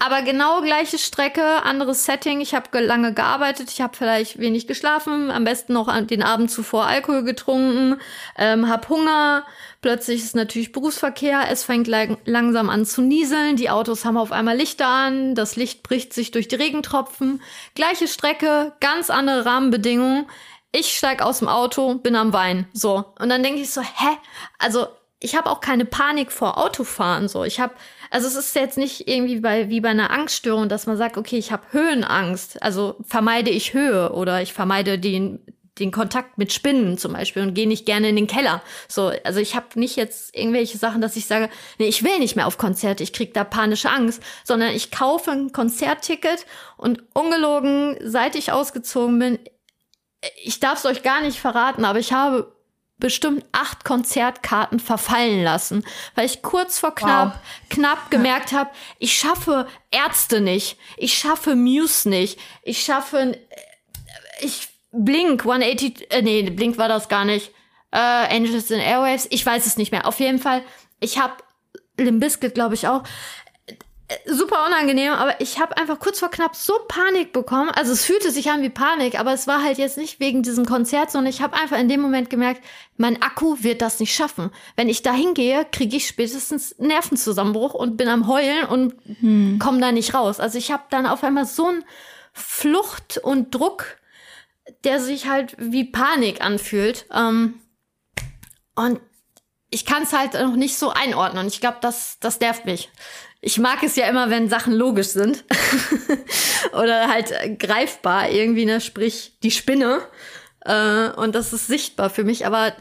[0.00, 2.40] Aber genau gleiche Strecke, anderes Setting.
[2.40, 6.86] Ich habe lange gearbeitet, ich habe vielleicht wenig geschlafen, am besten noch den Abend zuvor
[6.86, 8.00] Alkohol getrunken,
[8.36, 9.44] ähm, habe Hunger.
[9.80, 14.56] Plötzlich ist natürlich Berufsverkehr, es fängt langsam an zu nieseln, die Autos haben auf einmal
[14.56, 17.42] Lichter an, das Licht bricht sich durch die Regentropfen.
[17.74, 20.26] Gleiche Strecke, ganz andere Rahmenbedingungen.
[20.70, 22.68] Ich steig aus dem Auto, bin am Wein.
[22.72, 23.14] So.
[23.18, 24.18] Und dann denke ich so, hä?
[24.58, 24.86] Also
[25.20, 27.28] ich habe auch keine Panik vor Autofahren.
[27.28, 27.74] So, ich habe,
[28.10, 31.38] also es ist jetzt nicht irgendwie bei, wie bei einer Angststörung, dass man sagt, okay,
[31.38, 35.40] ich habe Höhenangst, also vermeide ich Höhe oder ich vermeide den
[35.78, 38.62] den Kontakt mit Spinnen zum Beispiel und gehe nicht gerne in den Keller.
[38.88, 42.36] So, also ich habe nicht jetzt irgendwelche Sachen, dass ich sage, nee, ich will nicht
[42.36, 47.96] mehr auf Konzerte, ich krieg da panische Angst, sondern ich kaufe ein Konzertticket und ungelogen,
[48.02, 49.38] seit ich ausgezogen bin,
[50.42, 52.52] ich darf es euch gar nicht verraten, aber ich habe
[52.98, 55.84] bestimmt acht Konzertkarten verfallen lassen,
[56.14, 57.68] weil ich kurz vor knapp, wow.
[57.70, 63.36] knapp gemerkt habe, ich schaffe Ärzte nicht, ich schaffe Muse nicht, ich schaffe, äh,
[64.40, 67.52] ich Blink 180, äh, nee, Blink war das gar nicht,
[67.92, 70.06] äh, Angels in Airwaves, ich weiß es nicht mehr.
[70.06, 70.62] Auf jeden Fall,
[71.00, 71.34] ich habe
[71.96, 73.02] Limbiskit, glaube ich auch.
[74.24, 77.70] Super unangenehm, aber ich habe einfach kurz vor knapp so Panik bekommen.
[77.70, 80.64] Also es fühlte sich an wie Panik, aber es war halt jetzt nicht wegen diesem
[80.64, 82.62] Konzert, sondern ich habe einfach in dem Moment gemerkt,
[82.96, 84.50] mein Akku wird das nicht schaffen.
[84.76, 89.58] Wenn ich da hingehe, kriege ich spätestens Nervenzusammenbruch und bin am Heulen und hm.
[89.58, 90.40] komme da nicht raus.
[90.40, 91.84] Also ich habe dann auf einmal so einen
[92.32, 93.98] Flucht und Druck,
[94.84, 97.04] der sich halt wie Panik anfühlt.
[97.12, 97.60] Ähm,
[98.74, 99.00] und
[99.70, 101.44] ich kann es halt noch nicht so einordnen.
[101.44, 102.90] Und ich glaube, das, das nervt mich.
[103.40, 105.44] Ich mag es ja immer, wenn Sachen logisch sind.
[106.72, 108.80] Oder halt greifbar irgendwie, ne?
[108.80, 110.00] Sprich, die Spinne.
[110.64, 112.46] Äh, und das ist sichtbar für mich.
[112.46, 112.72] Aber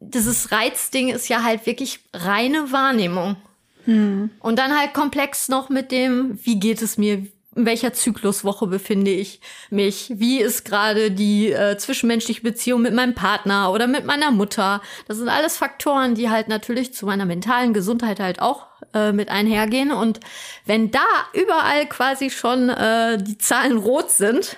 [0.00, 3.36] dieses Reizding ist ja halt wirklich reine Wahrnehmung.
[3.84, 4.30] Hm.
[4.40, 9.10] Und dann halt komplex noch mit dem, wie geht es mir, in welcher Zykluswoche befinde
[9.10, 14.30] ich mich, wie ist gerade die äh, zwischenmenschliche Beziehung mit meinem Partner oder mit meiner
[14.30, 14.80] Mutter.
[15.06, 19.28] Das sind alles Faktoren, die halt natürlich zu meiner mentalen Gesundheit halt auch äh, mit
[19.28, 19.92] einhergehen.
[19.92, 20.20] Und
[20.64, 24.56] wenn da überall quasi schon äh, die Zahlen rot sind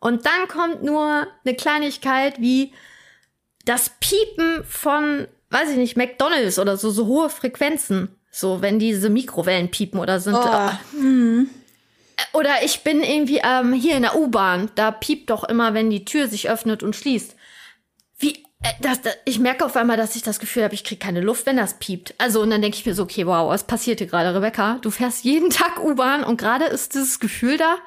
[0.00, 2.72] und dann kommt nur eine Kleinigkeit wie
[3.66, 8.16] das Piepen von, weiß ich nicht, McDonalds oder so, so hohe Frequenzen.
[8.34, 10.36] So, wenn diese Mikrowellen piepen oder sind.
[10.36, 10.70] Oh.
[10.98, 11.44] Äh,
[12.32, 16.04] oder ich bin irgendwie ähm, hier in der U-Bahn, da piept doch immer, wenn die
[16.04, 17.36] Tür sich öffnet und schließt.
[18.18, 20.98] Wie, äh, das, das, ich merke auf einmal, dass ich das Gefühl habe, ich kriege
[20.98, 22.14] keine Luft, wenn das piept.
[22.18, 24.78] Also, und dann denke ich mir so, okay, wow, was passiert hier gerade, Rebecca?
[24.82, 27.78] Du fährst jeden Tag U-Bahn und gerade ist dieses Gefühl da,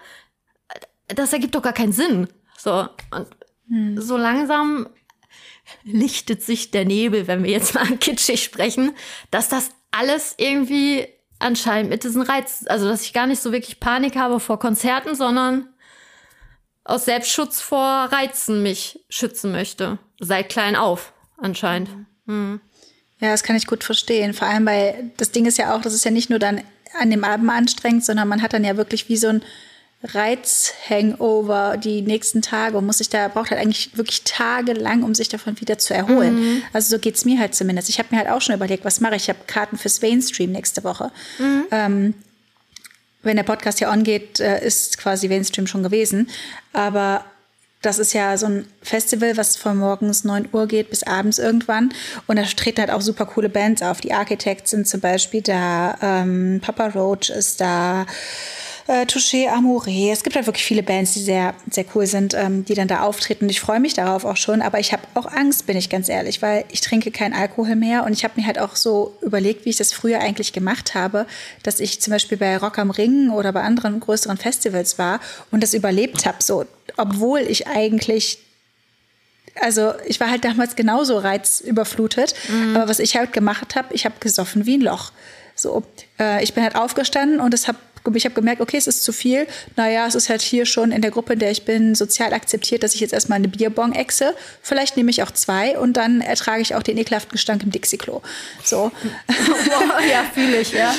[1.07, 2.27] das ergibt doch gar keinen Sinn.
[2.57, 3.27] So, und
[3.67, 4.01] hm.
[4.01, 4.89] so langsam
[5.83, 8.95] lichtet sich der Nebel, wenn wir jetzt mal kitschig sprechen,
[9.31, 11.07] dass das alles irgendwie
[11.39, 15.15] anscheinend mit diesen Reiz, also dass ich gar nicht so wirklich Panik habe vor Konzerten,
[15.15, 15.67] sondern
[16.83, 19.97] aus Selbstschutz vor Reizen mich schützen möchte.
[20.19, 21.89] Seit klein auf, anscheinend.
[22.25, 22.61] Mhm.
[23.19, 24.33] Ja, das kann ich gut verstehen.
[24.33, 26.61] Vor allem, weil das Ding ist ja auch, das ist ja nicht nur dann
[26.99, 29.43] an dem Abend anstrengend, sondern man hat dann ja wirklich wie so ein
[30.13, 35.29] Reizhangover die nächsten Tage und muss sich da, braucht halt eigentlich wirklich tagelang, um sich
[35.29, 36.35] davon wieder zu erholen.
[36.35, 36.63] Mhm.
[36.73, 37.89] Also so geht es mir halt zumindest.
[37.89, 39.23] Ich habe mir halt auch schon überlegt, was mache ich?
[39.23, 41.11] Ich habe Karten fürs Mainstream nächste Woche.
[41.39, 41.65] Mhm.
[41.71, 42.13] Ähm,
[43.23, 46.29] wenn der Podcast hier ongeht, äh, ist quasi Mainstream schon gewesen.
[46.73, 47.25] Aber
[47.81, 51.93] das ist ja so ein Festival, was von morgens 9 Uhr geht bis abends irgendwann.
[52.27, 54.01] Und da treten halt auch super coole Bands auf.
[54.01, 58.05] Die Architects sind zum Beispiel da, ähm, Papa Roach ist da,
[58.87, 60.11] äh, Touché Amouré.
[60.11, 63.01] Es gibt halt wirklich viele Bands, die sehr, sehr cool sind, ähm, die dann da
[63.01, 63.45] auftreten.
[63.45, 64.61] Und ich freue mich darauf auch schon.
[64.61, 68.03] Aber ich habe auch Angst, bin ich ganz ehrlich, weil ich trinke keinen Alkohol mehr.
[68.05, 71.25] Und ich habe mir halt auch so überlegt, wie ich das früher eigentlich gemacht habe,
[71.63, 75.19] dass ich zum Beispiel bei Rock am Ring oder bei anderen größeren Festivals war
[75.51, 76.37] und das überlebt habe.
[76.41, 76.65] So,
[76.97, 78.39] obwohl ich eigentlich
[79.61, 82.35] also ich war halt damals genauso reizüberflutet.
[82.49, 82.75] Mhm.
[82.75, 85.13] Aber was ich halt gemacht habe, ich habe gesoffen wie ein Loch.
[85.55, 85.83] So,
[86.19, 87.77] äh, ich bin halt aufgestanden und es habe
[88.13, 89.47] ich habe gemerkt, okay, es ist zu viel.
[89.75, 92.83] Naja, es ist halt hier schon in der Gruppe, in der ich bin, sozial akzeptiert,
[92.83, 94.35] dass ich jetzt erstmal eine Bierbong exe.
[94.61, 98.21] Vielleicht nehme ich auch zwei und dann ertrage ich auch den ekelhaften Gestank im Dixie-Klo.
[98.63, 98.91] So.
[100.09, 100.93] Ja, fühle ich, ja.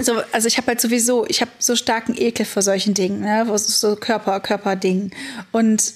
[0.00, 3.46] So, also ich habe halt sowieso, ich habe so starken Ekel vor solchen Dingen, ne?
[3.58, 5.12] so Körper, Körperdingen.
[5.50, 5.92] Und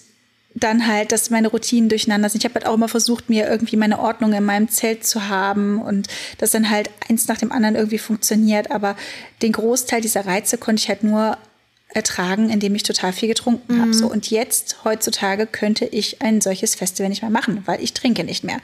[0.57, 2.41] dann halt, dass meine Routinen durcheinander sind.
[2.41, 5.81] Ich habe halt auch immer versucht, mir irgendwie meine Ordnung in meinem Zelt zu haben
[5.81, 8.71] und das dann halt eins nach dem anderen irgendwie funktioniert.
[8.71, 8.97] Aber
[9.43, 11.37] den Großteil dieser Reize konnte ich halt nur
[11.93, 13.81] ertragen, indem ich total viel getrunken mhm.
[13.83, 13.95] habe.
[13.95, 18.25] So, und jetzt, heutzutage, könnte ich ein solches Festival nicht mehr machen, weil ich trinke
[18.25, 18.59] nicht mehr.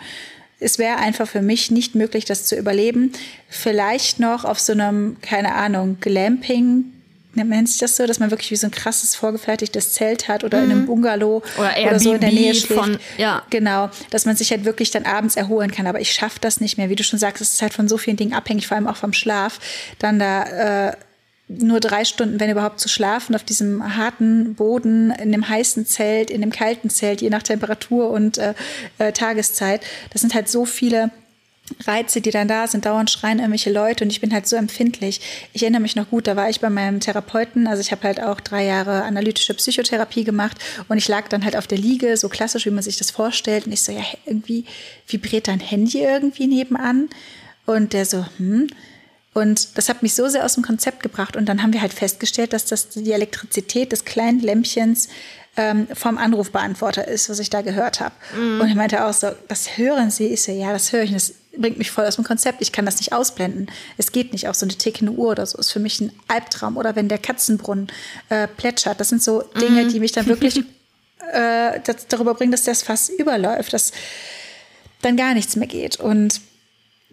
[0.61, 3.13] Es wäre einfach für mich nicht möglich, das zu überleben.
[3.49, 6.85] Vielleicht noch auf so einem, keine Ahnung, Glamping
[7.35, 10.59] nennt sich das so, dass man wirklich wie so ein krasses vorgefertigtes Zelt hat oder
[10.59, 10.65] mhm.
[10.65, 10.87] in einem mhm.
[10.87, 12.81] Bungalow oder, oder so in der Nähe schläft.
[12.81, 13.43] Von, ja.
[13.51, 15.87] Genau, dass man sich halt wirklich dann abends erholen kann.
[15.87, 16.89] Aber ich schaffe das nicht mehr.
[16.89, 18.97] Wie du schon sagst, es ist halt von so vielen Dingen abhängig, vor allem auch
[18.97, 19.61] vom Schlaf.
[19.99, 20.93] Dann da äh,
[21.49, 26.31] nur drei Stunden, wenn überhaupt, zu schlafen auf diesem harten Boden, in dem heißen Zelt,
[26.31, 28.55] in dem kalten Zelt, je nach Temperatur und äh,
[28.99, 29.83] äh, Tageszeit.
[30.13, 31.11] Das sind halt so viele
[31.85, 35.21] Reize, die dann da sind, dauernd schreien irgendwelche Leute und ich bin halt so empfindlich.
[35.53, 38.23] Ich erinnere mich noch gut, da war ich bei meinem Therapeuten, also ich habe halt
[38.23, 40.59] auch drei Jahre analytische Psychotherapie gemacht
[40.89, 43.67] und ich lag dann halt auf der Liege, so klassisch, wie man sich das vorstellt
[43.67, 44.65] und ich so, ja, irgendwie
[45.07, 47.09] vibriert dein Handy irgendwie nebenan
[47.67, 48.69] und der so, hm,
[49.35, 51.37] und das hat mich so sehr aus dem Konzept gebracht.
[51.37, 55.09] Und dann haben wir halt festgestellt, dass das die Elektrizität des kleinen Lämpchens
[55.57, 58.15] ähm, vom Anrufbeantworter ist, was ich da gehört habe.
[58.37, 58.61] Mm.
[58.61, 60.27] Und ich meinte auch so, das hören Sie?
[60.29, 61.13] Ich so, ja, das höre ich.
[61.13, 62.63] Das bringt mich voll aus dem Konzept.
[62.63, 63.71] Ich kann das nicht ausblenden.
[63.99, 64.49] Es geht nicht.
[64.49, 66.77] Auch so eine tickende Uhr oder so ist für mich ein Albtraum.
[66.77, 67.89] Oder wenn der Katzenbrunnen
[68.29, 69.01] äh, plätschert.
[69.01, 69.89] Das sind so Dinge, mm.
[69.91, 70.59] die mich dann wirklich
[71.33, 73.93] äh, das, darüber bringen, dass das fast überläuft, dass
[75.03, 76.01] dann gar nichts mehr geht.
[76.01, 76.41] Und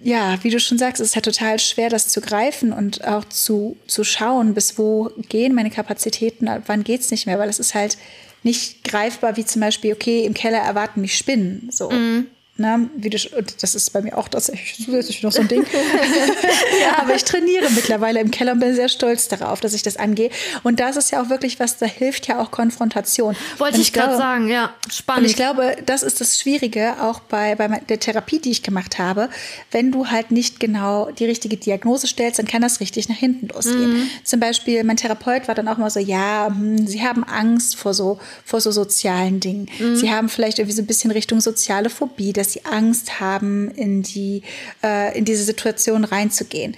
[0.02, 3.26] ja, wie du schon sagst, es ist halt total schwer, das zu greifen und auch
[3.26, 7.76] zu, zu schauen, bis wo gehen meine Kapazitäten, wann geht's nicht mehr, weil es ist
[7.76, 7.98] halt
[8.44, 11.70] nicht greifbar, wie zum Beispiel, okay, im Keller erwarten mich Spinnen.
[11.72, 11.90] So.
[11.90, 12.28] Mhm.
[12.60, 13.18] Ne, wie du,
[13.62, 15.66] das ist bei mir auch tatsächlich zusätzlich noch so ein Ding.
[16.82, 19.96] ja, aber ich trainiere mittlerweile im Keller und bin sehr stolz darauf, dass ich das
[19.96, 20.30] angehe.
[20.64, 23.38] Und das ist ja auch wirklich was, da hilft ja auch Konfrontation.
[23.60, 25.24] Wollte ich, gerade sagen, ja, spannend.
[25.24, 29.00] Und ich glaube, das ist das Schwierige auch bei, bei der Therapie, die ich gemacht
[29.00, 29.30] habe.
[29.72, 33.48] Wenn du halt nicht genau die richtige Diagnose stellst, dann kann das richtig nach hinten
[33.48, 33.94] losgehen.
[33.94, 34.10] Mhm.
[34.26, 37.94] Zum Beispiel, mein Therapeut war dann auch mal so, ja, hm, sie haben Angst vor
[37.94, 39.70] so, vor so sozialen Dingen.
[39.80, 39.96] Mhm.
[39.96, 43.70] Sie haben vielleicht irgendwie so ein bisschen Richtung soziale Phobie, dass dass sie Angst haben,
[43.72, 44.42] in, die,
[44.84, 46.76] äh, in diese Situation reinzugehen.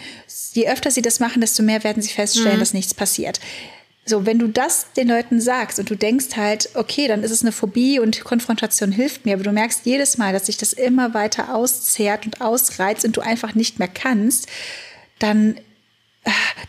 [0.53, 2.59] Je öfter sie das machen, desto mehr werden sie feststellen, mhm.
[2.59, 3.39] dass nichts passiert.
[4.03, 7.43] So, wenn du das den Leuten sagst und du denkst halt, okay, dann ist es
[7.43, 11.13] eine Phobie und Konfrontation hilft mir, aber du merkst jedes Mal, dass sich das immer
[11.13, 14.47] weiter auszehrt und ausreizt und du einfach nicht mehr kannst,
[15.19, 15.55] dann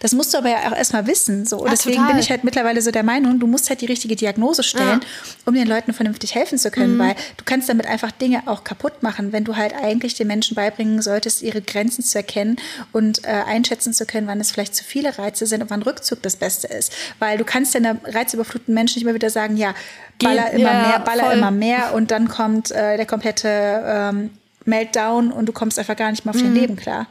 [0.00, 1.44] das musst du aber ja auch erstmal wissen.
[1.44, 1.58] So.
[1.58, 2.12] Und ja, deswegen total.
[2.12, 5.06] bin ich halt mittlerweile so der Meinung, du musst halt die richtige Diagnose stellen, ja.
[5.44, 7.00] um den Leuten vernünftig helfen zu können, mhm.
[7.00, 10.54] weil du kannst damit einfach Dinge auch kaputt machen, wenn du halt eigentlich den Menschen
[10.54, 12.56] beibringen solltest, ihre Grenzen zu erkennen
[12.92, 16.22] und äh, einschätzen zu können, wann es vielleicht zu viele Reize sind und wann Rückzug
[16.22, 16.92] das Beste ist.
[17.18, 19.74] Weil du kannst ja einer reizüberfluteten Menschen nicht immer wieder sagen, ja,
[20.18, 21.34] baller Geht, immer ja, mehr, baller voll.
[21.34, 24.30] immer mehr und dann kommt äh, der komplette ähm,
[24.64, 26.56] Meltdown und du kommst einfach gar nicht mehr auf dein mhm.
[26.56, 27.06] Leben klar.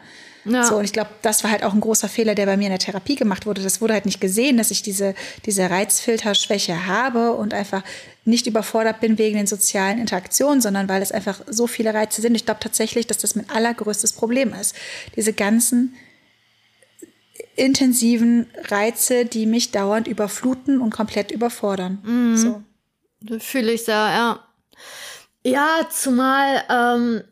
[0.46, 0.64] Ja.
[0.64, 2.72] So, und ich glaube, das war halt auch ein großer Fehler, der bei mir in
[2.72, 3.62] der Therapie gemacht wurde.
[3.62, 5.14] Das wurde halt nicht gesehen, dass ich diese,
[5.46, 7.84] diese Reizfilterschwäche habe und einfach
[8.26, 12.36] nicht überfordert bin wegen den sozialen Interaktionen, sondern weil es einfach so viele Reize sind.
[12.36, 14.76] Ich glaube tatsächlich, dass das mein allergrößtes Problem ist.
[15.16, 15.96] Diese ganzen
[17.56, 22.00] intensiven Reize, die mich dauernd überfluten und komplett überfordern.
[22.04, 22.38] Mhm.
[22.38, 22.64] So.
[23.40, 24.40] Fühle ich sehr, ja.
[25.44, 27.24] Ja, zumal ähm,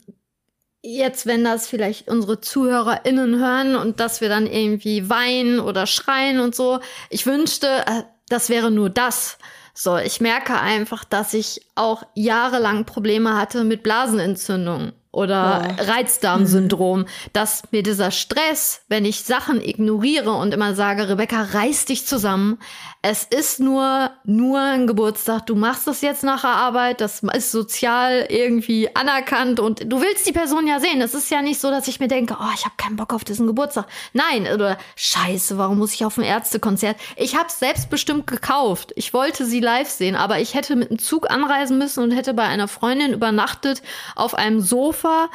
[0.82, 6.40] jetzt, wenn das vielleicht unsere ZuhörerInnen hören und dass wir dann irgendwie weinen oder schreien
[6.40, 9.38] und so, ich wünschte, äh, das wäre nur das.
[9.74, 15.84] So, ich merke einfach, dass ich auch jahrelang Probleme hatte mit Blasenentzündungen oder oh.
[15.84, 17.06] Reizdarmsyndrom, mhm.
[17.34, 22.60] dass mir dieser Stress, wenn ich Sachen ignoriere und immer sage, Rebecca, reiß dich zusammen.
[23.02, 25.46] Es ist nur, nur ein Geburtstag.
[25.46, 27.00] Du machst das jetzt nach der Arbeit.
[27.00, 31.00] Das ist sozial irgendwie anerkannt und du willst die Person ja sehen.
[31.00, 33.24] Es ist ja nicht so, dass ich mir denke, oh, ich habe keinen Bock auf
[33.24, 33.86] diesen Geburtstag.
[34.12, 36.98] Nein, oder Scheiße, warum muss ich auf ein Ärztekonzert?
[37.16, 38.92] Ich habe selbstbestimmt gekauft.
[38.98, 42.34] Ich wollte sie live sehen, aber ich hätte mit dem Zug anreisen müssen und hätte
[42.34, 43.82] bei einer Freundin übernachtet
[44.18, 45.30] auf einem Sofa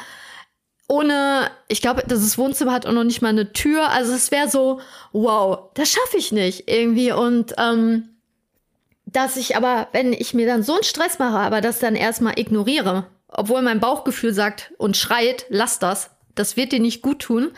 [0.87, 3.89] ohne, ich glaube, das Wohnzimmer hat auch noch nicht mal eine Tür.
[3.89, 4.79] Also es wäre so,
[5.13, 7.11] wow, das schaffe ich nicht irgendwie.
[7.11, 8.09] Und ähm,
[9.05, 12.37] dass ich aber, wenn ich mir dann so einen Stress mache, aber das dann erstmal
[12.39, 17.51] ignoriere, obwohl mein Bauchgefühl sagt und schreit, lass das, das wird dir nicht gut tun,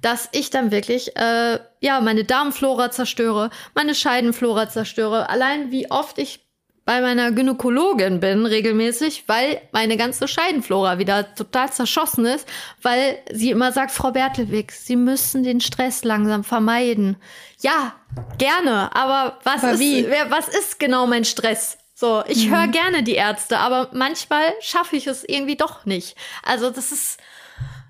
[0.00, 5.28] dass ich dann wirklich, äh, ja, meine Darmflora zerstöre, meine Scheidenflora zerstöre.
[5.28, 6.41] Allein wie oft ich
[6.84, 12.48] bei meiner Gynäkologin bin regelmäßig, weil meine ganze Scheidenflora wieder total zerschossen ist,
[12.80, 17.16] weil sie immer sagt, Frau Bertelwig, Sie müssen den Stress langsam vermeiden.
[17.60, 17.94] Ja,
[18.38, 21.78] gerne, aber was, aber ist, wer, was ist genau mein Stress?
[21.94, 22.56] So, ich mhm.
[22.56, 26.16] höre gerne die Ärzte, aber manchmal schaffe ich es irgendwie doch nicht.
[26.42, 27.20] Also das ist,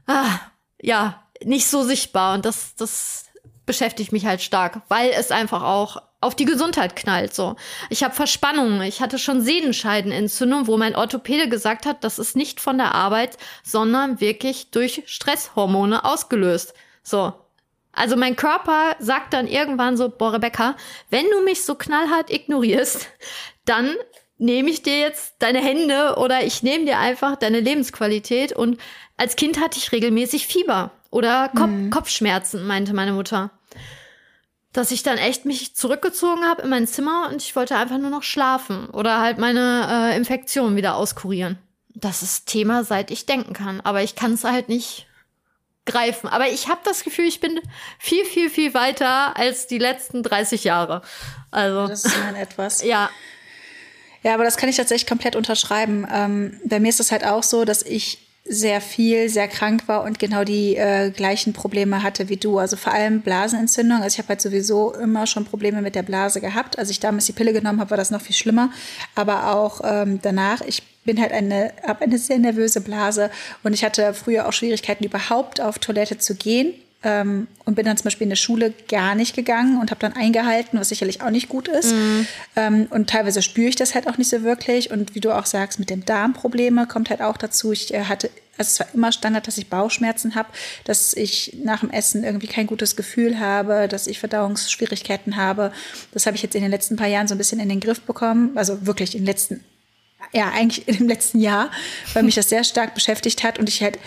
[0.07, 0.38] ah,
[0.83, 3.24] ja, nicht so sichtbar und das, das
[3.64, 7.56] beschäftigt mich halt stark, weil es einfach auch auf die Gesundheit knallt so.
[7.90, 12.61] Ich habe Verspannungen, ich hatte schon Sehnenscheidenentzündung, wo mein Orthopäde gesagt hat, das ist nicht
[12.61, 16.74] von der Arbeit, sondern wirklich durch Stresshormone ausgelöst.
[17.02, 17.32] So.
[17.92, 20.76] Also mein Körper sagt dann irgendwann so, boah Rebecca,
[21.11, 23.08] wenn du mich so knallhart ignorierst,
[23.66, 23.94] dann
[24.38, 28.80] nehme ich dir jetzt deine Hände oder ich nehme dir einfach deine Lebensqualität und
[29.16, 31.90] als Kind hatte ich regelmäßig Fieber oder Kop mhm.
[31.90, 33.50] Kopfschmerzen, meinte meine Mutter
[34.72, 38.11] dass ich dann echt mich zurückgezogen habe in mein Zimmer und ich wollte einfach nur
[38.11, 41.58] noch schlafen oder halt meine äh, Infektion wieder auskurieren.
[41.94, 45.06] Das ist Thema, seit ich denken kann, aber ich kann es halt nicht
[45.85, 46.28] greifen.
[46.28, 47.61] Aber ich habe das Gefühl, ich bin
[47.98, 51.02] viel, viel, viel weiter als die letzten 30 Jahre.
[51.50, 52.82] Also das ist mein etwas.
[52.82, 53.11] Ja.
[54.22, 56.06] Ja, aber das kann ich tatsächlich komplett unterschreiben.
[56.11, 60.02] Ähm, bei mir ist es halt auch so, dass ich sehr viel, sehr krank war
[60.02, 62.59] und genau die äh, gleichen Probleme hatte wie du.
[62.59, 64.02] Also vor allem Blasenentzündung.
[64.02, 66.78] Also ich habe halt sowieso immer schon Probleme mit der Blase gehabt.
[66.78, 68.70] Als ich damals die Pille genommen habe, war das noch viel schlimmer.
[69.14, 73.31] Aber auch ähm, danach, ich bin halt eine, habe eine sehr nervöse Blase
[73.62, 76.74] und ich hatte früher auch Schwierigkeiten, überhaupt auf Toilette zu gehen
[77.05, 80.15] ähm, und bin dann zum Beispiel in der Schule gar nicht gegangen und habe dann
[80.15, 81.93] eingehalten, was sicherlich auch nicht gut ist.
[81.93, 82.27] Mhm.
[82.57, 84.91] Ähm, und teilweise spüre ich das halt auch nicht so wirklich.
[84.91, 87.73] Und wie du auch sagst, mit dem Darmprobleme kommt halt auch dazu.
[87.73, 90.49] Ich äh, hatte also es war immer Standard, dass ich Bauchschmerzen habe,
[90.85, 95.73] dass ich nach dem Essen irgendwie kein gutes Gefühl habe, dass ich Verdauungsschwierigkeiten habe.
[96.12, 98.03] Das habe ich jetzt in den letzten paar Jahren so ein bisschen in den Griff
[98.03, 98.57] bekommen.
[98.57, 99.65] Also wirklich in den letzten,
[100.33, 101.71] ja, eigentlich im letzten Jahr,
[102.12, 103.99] weil mich das sehr stark beschäftigt hat und ich halt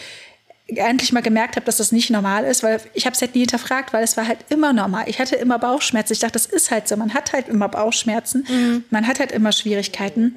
[0.68, 3.42] endlich mal gemerkt habe, dass das nicht normal ist, weil ich habe es halt nie
[3.42, 5.06] hinterfragt, weil es war halt immer normal.
[5.08, 6.14] Ich hatte immer Bauchschmerzen.
[6.14, 6.98] Ich dachte, das ist halt so.
[6.98, 8.46] Man hat halt immer Bauchschmerzen.
[8.50, 8.84] Mhm.
[8.90, 10.36] Man hat halt immer Schwierigkeiten.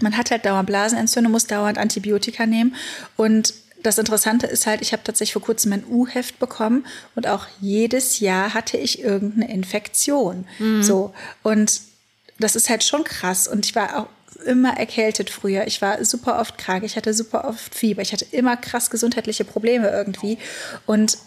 [0.00, 2.74] Man hat halt dauernd Blasenentzündung, muss dauernd Antibiotika nehmen.
[3.16, 7.46] Und das Interessante ist halt, ich habe tatsächlich vor kurzem mein U-Heft bekommen und auch
[7.60, 10.46] jedes Jahr hatte ich irgendeine Infektion.
[10.58, 10.82] Mhm.
[10.82, 11.14] So.
[11.44, 11.80] Und
[12.40, 13.46] das ist halt schon krass.
[13.46, 14.06] Und ich war auch
[14.44, 15.66] immer erkältet früher.
[15.66, 16.84] Ich war super oft krank.
[16.84, 18.02] Ich hatte super oft Fieber.
[18.02, 20.38] Ich hatte immer krass gesundheitliche Probleme irgendwie.
[20.86, 21.18] Und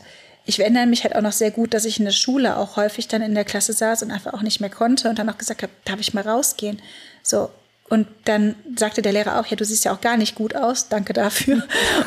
[0.45, 3.07] ich erinnere mich halt auch noch sehr gut, dass ich in der Schule auch häufig
[3.07, 5.61] dann in der Klasse saß und einfach auch nicht mehr konnte und dann auch gesagt
[5.61, 6.81] habe, darf ich mal rausgehen?
[7.21, 7.49] So,
[7.91, 10.87] und dann sagte der Lehrer auch, ja, du siehst ja auch gar nicht gut aus,
[10.87, 11.61] danke dafür.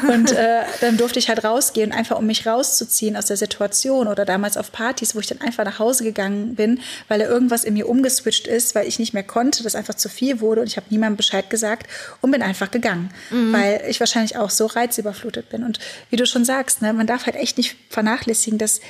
[0.09, 4.25] Und äh, dann durfte ich halt rausgehen, einfach um mich rauszuziehen aus der Situation oder
[4.25, 7.75] damals auf Partys, wo ich dann einfach nach Hause gegangen bin, weil da irgendwas in
[7.75, 10.79] mir umgeswitcht ist, weil ich nicht mehr konnte, das einfach zu viel wurde und ich
[10.79, 11.87] habe niemandem Bescheid gesagt
[12.23, 13.53] und bin einfach gegangen, mhm.
[13.53, 15.65] weil ich wahrscheinlich auch so reizüberflutet bin.
[15.65, 18.81] Und wie du schon sagst, ne, man darf halt echt nicht vernachlässigen, dass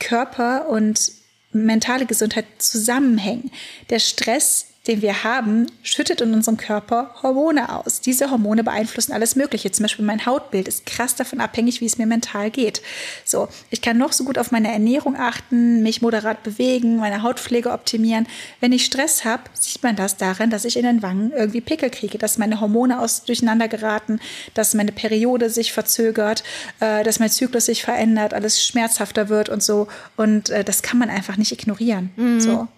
[0.00, 1.12] Körper und
[1.52, 3.50] mentale Gesundheit zusammenhängen.
[3.90, 8.00] Der Stress den wir haben, schüttet in unserem Körper Hormone aus.
[8.00, 9.70] Diese Hormone beeinflussen alles Mögliche.
[9.70, 12.82] Zum Beispiel mein Hautbild ist krass davon abhängig, wie es mir mental geht.
[13.24, 17.70] So, ich kann noch so gut auf meine Ernährung achten, mich moderat bewegen, meine Hautpflege
[17.70, 18.26] optimieren.
[18.58, 21.90] Wenn ich Stress habe, sieht man das darin, dass ich in den Wangen irgendwie Pickel
[21.90, 24.18] kriege, dass meine Hormone aus durcheinander geraten,
[24.54, 26.42] dass meine Periode sich verzögert,
[26.80, 29.86] äh, dass mein Zyklus sich verändert, alles schmerzhafter wird und so.
[30.16, 32.10] Und äh, das kann man einfach nicht ignorieren.
[32.16, 32.40] Mhm.
[32.40, 32.68] So.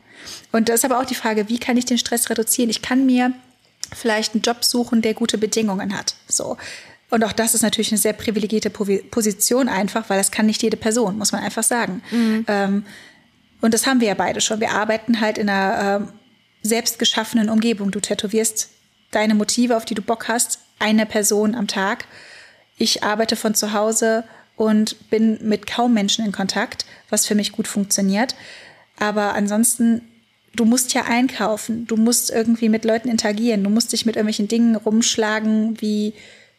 [0.53, 2.71] Und das ist aber auch die Frage, wie kann ich den Stress reduzieren?
[2.71, 3.33] Ich kann mir
[3.95, 6.15] vielleicht einen Job suchen, der gute Bedingungen hat.
[6.29, 6.57] So.
[7.11, 10.77] Und auch das ist natürlich eine sehr privilegierte Position einfach, weil das kann nicht jede
[10.77, 12.03] Person, muss man einfach sagen.
[12.11, 12.45] Mhm.
[12.49, 12.87] Ähm,
[13.61, 14.61] und das haben wir ja beide schon.
[14.61, 16.09] Wir arbeiten halt in einer ähm,
[16.63, 17.91] selbst geschaffenen Umgebung.
[17.91, 18.71] Du tätowierst
[19.11, 22.07] deine Motive, auf die du Bock hast, eine Person am Tag.
[22.77, 24.25] Ich arbeite von zu Hause
[24.57, 28.35] und bin mit kaum Menschen in Kontakt, was für mich gut funktioniert.
[28.99, 30.03] Aber ansonsten
[30.55, 34.49] du musst ja einkaufen, du musst irgendwie mit Leuten interagieren, du musst dich mit irgendwelchen
[34.49, 36.15] Dingen rumschlagen wie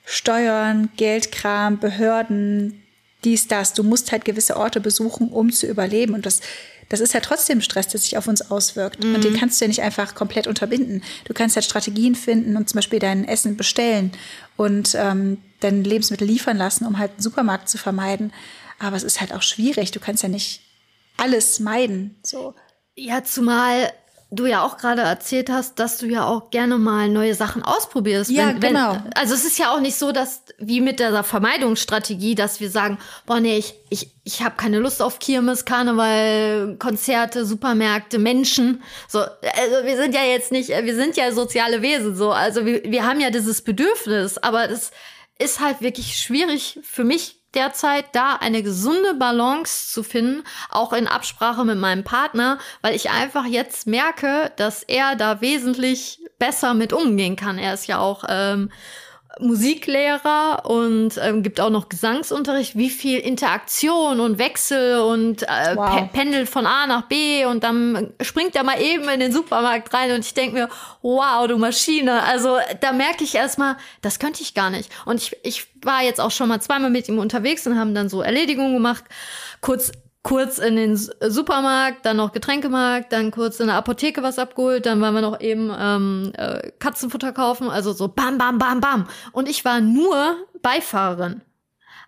[0.06, 2.84] Steuern, Geldkram, Behörden,
[3.24, 3.74] dies, das.
[3.74, 6.14] Du musst halt gewisse Orte besuchen, um zu überleben.
[6.14, 6.42] Und das,
[6.90, 9.04] das ist ja trotzdem Stress, der sich auf uns auswirkt.
[9.04, 9.16] Mhm.
[9.16, 11.04] Und den kannst du ja nicht einfach komplett unterbinden.
[11.26, 14.12] Du kannst halt Strategien finden und zum Beispiel dein Essen bestellen
[14.56, 18.32] und ähm, dein Lebensmittel liefern lassen, um halt einen Supermarkt zu vermeiden.
[18.78, 19.90] Aber es ist halt auch schwierig.
[19.90, 20.62] Du kannst ja nicht
[21.18, 22.16] alles meiden.
[22.24, 22.54] So.
[22.96, 23.92] Ja, zumal
[24.32, 28.32] du ja auch gerade erzählt hast, dass du ja auch gerne mal neue Sachen ausprobierst.
[28.32, 28.94] Ja, wenn, genau.
[28.94, 32.70] Wenn, also es ist ja auch nicht so, dass wie mit dieser Vermeidungsstrategie, dass wir
[32.70, 38.84] sagen, boah nee, ich ich ich habe keine Lust auf Kirmes, Karneval, Konzerte, Supermärkte, Menschen.
[39.08, 42.32] So, also wir sind ja jetzt nicht, wir sind ja soziale Wesen so.
[42.32, 44.92] Also wir wir haben ja dieses Bedürfnis, aber das
[45.38, 51.08] ist halt wirklich schwierig für mich derzeit, da eine gesunde Balance zu finden, auch in
[51.08, 56.94] Absprache mit meinem Partner, weil ich einfach jetzt merke, dass er da wesentlich besser mit
[56.94, 57.58] umgehen kann.
[57.58, 58.72] Er ist ja auch ähm,
[59.40, 65.96] Musiklehrer und ähm, gibt auch noch Gesangsunterricht, wie viel Interaktion und Wechsel und äh, wow.
[65.96, 69.94] Pe Pendel von A nach B und dann springt er mal eben in den Supermarkt
[69.94, 70.70] rein und ich denke mir,
[71.02, 72.24] wow, du Maschine.
[72.24, 74.90] Also da merke ich erstmal, das könnte ich gar nicht.
[75.06, 78.10] Und ich, ich war jetzt auch schon mal zweimal mit ihm unterwegs und haben dann
[78.10, 79.04] so Erledigungen gemacht,
[79.60, 79.92] kurz
[80.26, 85.00] kurz in den Supermarkt, dann noch Getränkemarkt, dann kurz in der Apotheke was abgeholt, dann
[85.00, 89.08] waren wir noch eben ähm, äh, Katzenfutter kaufen, also so bam, bam, bam, bam.
[89.34, 91.42] Und ich war nur Beifahrerin.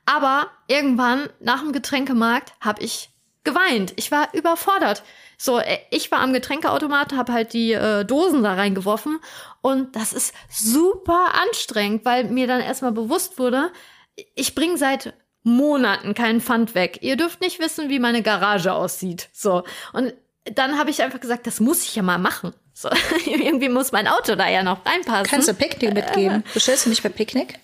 [0.08, 3.12] Aber irgendwann nach dem Getränkemarkt habe ich
[3.43, 3.93] geweint.
[3.97, 5.03] Ich war überfordert.
[5.38, 9.19] So, äh, ich war am Getränkeautomat, habe halt die äh, Dosen da reingeworfen
[9.62, 13.71] und das ist super anstrengend, weil mir dann erstmal bewusst wurde,
[14.34, 15.13] ich bringe seit
[15.47, 16.99] Monaten keinen Pfand weg.
[17.01, 19.29] Ihr dürft nicht wissen, wie meine Garage aussieht.
[19.33, 19.63] So.
[19.93, 20.13] Und
[20.45, 22.53] dann habe ich einfach gesagt, das muss ich ja mal machen.
[22.73, 22.89] So,
[23.25, 25.25] irgendwie muss mein Auto da ja noch reinpassen.
[25.25, 26.43] Kannst du Picknick mitgeben?
[26.53, 27.55] Bestellst du nicht für Picknick?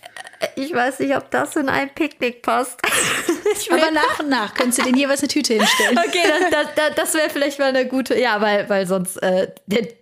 [0.55, 2.79] Ich weiß nicht, ob das in ein Picknick passt.
[3.69, 5.99] Aber nach und nach könntest du den jeweils eine Tüte hinstellen.
[6.07, 9.53] Okay, das, das, das wäre vielleicht mal eine gute, ja, weil, weil sonst, äh,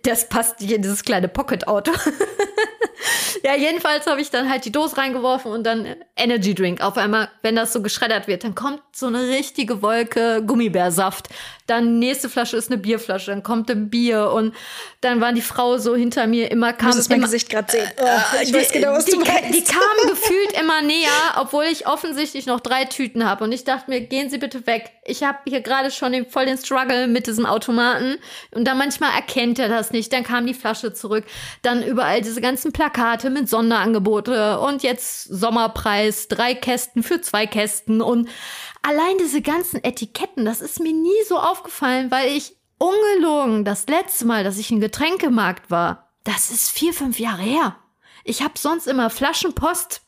[0.02, 1.92] das passt nicht in dieses kleine Pocket-Auto.
[3.44, 6.80] Ja, jedenfalls habe ich dann halt die Dose reingeworfen und dann Energy Drink.
[6.80, 11.28] Auf einmal, wenn das so geschreddert wird, dann kommt so eine richtige Wolke Gummibärsaft.
[11.66, 14.54] Dann nächste Flasche ist eine Bierflasche, dann kommt ein Bier und
[15.00, 16.90] dann war die Frau so hinter mir immer kam.
[16.90, 17.88] Du musst mein immer, Gesicht gerade sehen.
[18.00, 19.54] Oh, ich weiß genau, was die, du meinst.
[19.54, 23.44] Die kam gefühlt immer näher, obwohl ich offensichtlich noch drei Tüten habe.
[23.44, 24.90] Und ich dachte mir, gehen Sie bitte weg.
[25.04, 28.16] Ich habe hier gerade schon den, voll den Struggle mit diesem Automaten.
[28.52, 30.12] Und dann manchmal erkennt er das nicht.
[30.12, 31.24] Dann kam die Flasche zurück.
[31.62, 34.58] Dann überall diese ganzen Plakate mit Sonderangebote.
[34.60, 38.00] Und jetzt Sommerpreis, drei Kästen für zwei Kästen.
[38.00, 38.28] Und
[38.82, 44.26] allein diese ganzen Etiketten, das ist mir nie so aufgefallen, weil ich ungelogen das letzte
[44.26, 47.76] Mal, dass ich in Getränkemarkt war, das ist vier, fünf Jahre her.
[48.24, 50.02] Ich habe sonst immer Flaschenpost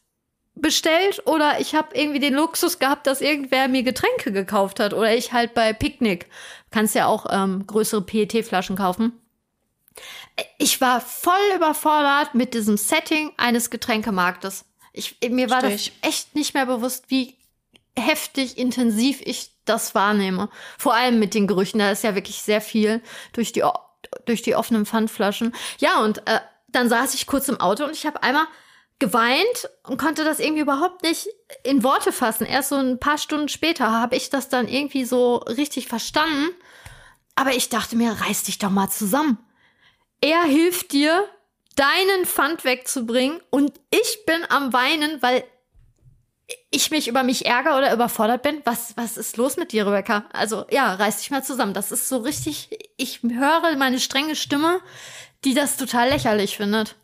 [0.55, 5.15] bestellt oder ich habe irgendwie den Luxus gehabt, dass irgendwer mir Getränke gekauft hat oder
[5.15, 6.27] ich halt bei Picknick.
[6.71, 9.13] Kannst ja auch ähm, größere PET-Flaschen kaufen.
[10.59, 14.65] Ich war voll überfordert mit diesem Setting eines Getränkemarktes.
[14.93, 17.37] Ich, mir war das echt nicht mehr bewusst, wie
[17.99, 20.49] heftig intensiv ich das wahrnehme.
[20.79, 23.63] Vor allem mit den Gerüchen, da ist ja wirklich sehr viel durch die,
[24.27, 25.55] durch die offenen Pfandflaschen.
[25.79, 28.47] Ja, und äh, dann saß ich kurz im Auto und ich habe einmal
[28.99, 31.29] geweint und konnte das irgendwie überhaupt nicht
[31.63, 32.47] in Worte fassen.
[32.47, 36.51] Erst so ein paar Stunden später habe ich das dann irgendwie so richtig verstanden.
[37.37, 39.39] Aber ich dachte mir, reiß dich doch mal zusammen.
[40.21, 41.29] Er hilft dir,
[41.77, 45.45] deinen Pfand wegzubringen und ich bin am Weinen, weil
[46.71, 50.25] ich mich über mich ärgere oder überfordert bin, was, was ist los mit dir, Rebecca?
[50.33, 51.75] Also ja, reiß dich mal zusammen.
[51.75, 54.81] Das ist so richtig, ich höre meine strenge Stimme,
[55.45, 56.97] die das total lächerlich findet.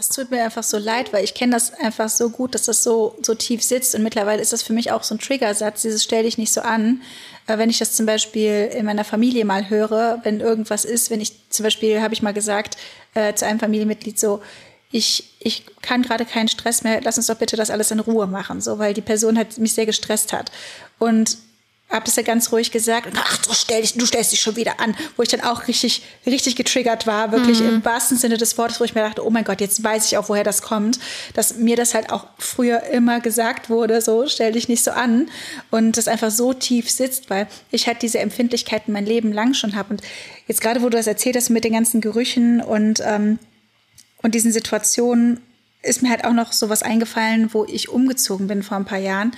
[0.00, 2.82] Es tut mir einfach so leid, weil ich kenne das einfach so gut, dass das
[2.82, 3.94] so, so tief sitzt.
[3.94, 6.60] Und mittlerweile ist das für mich auch so ein Triggersatz, dieses stell dich nicht so
[6.60, 7.02] an.
[7.46, 11.20] Äh, wenn ich das zum Beispiel in meiner Familie mal höre, wenn irgendwas ist, wenn
[11.20, 12.78] ich zum Beispiel, habe ich mal gesagt
[13.14, 14.42] äh, zu einem Familienmitglied so,
[14.90, 18.26] ich, ich kann gerade keinen Stress mehr, lass uns doch bitte das alles in Ruhe
[18.26, 20.50] machen, so, weil die Person halt mich sehr gestresst hat.
[20.98, 21.38] Und
[21.90, 23.06] habe das ja ganz ruhig gesagt.
[23.06, 25.66] Und ach, du, stell dich, du stellst dich schon wieder an, wo ich dann auch
[25.66, 27.68] richtig, richtig getriggert war, wirklich mhm.
[27.68, 30.16] im wahrsten Sinne des Wortes, wo ich mir dachte, oh mein Gott, jetzt weiß ich
[30.16, 31.00] auch, woher das kommt,
[31.34, 35.28] dass mir das halt auch früher immer gesagt wurde, so stell dich nicht so an.
[35.70, 39.74] Und das einfach so tief sitzt, weil ich halt diese Empfindlichkeiten mein Leben lang schon
[39.74, 40.02] habe und
[40.46, 43.38] jetzt gerade, wo du das erzählt hast mit den ganzen Gerüchen und ähm,
[44.22, 45.40] und diesen Situationen
[45.82, 49.32] ist mir halt auch noch sowas eingefallen, wo ich umgezogen bin vor ein paar Jahren.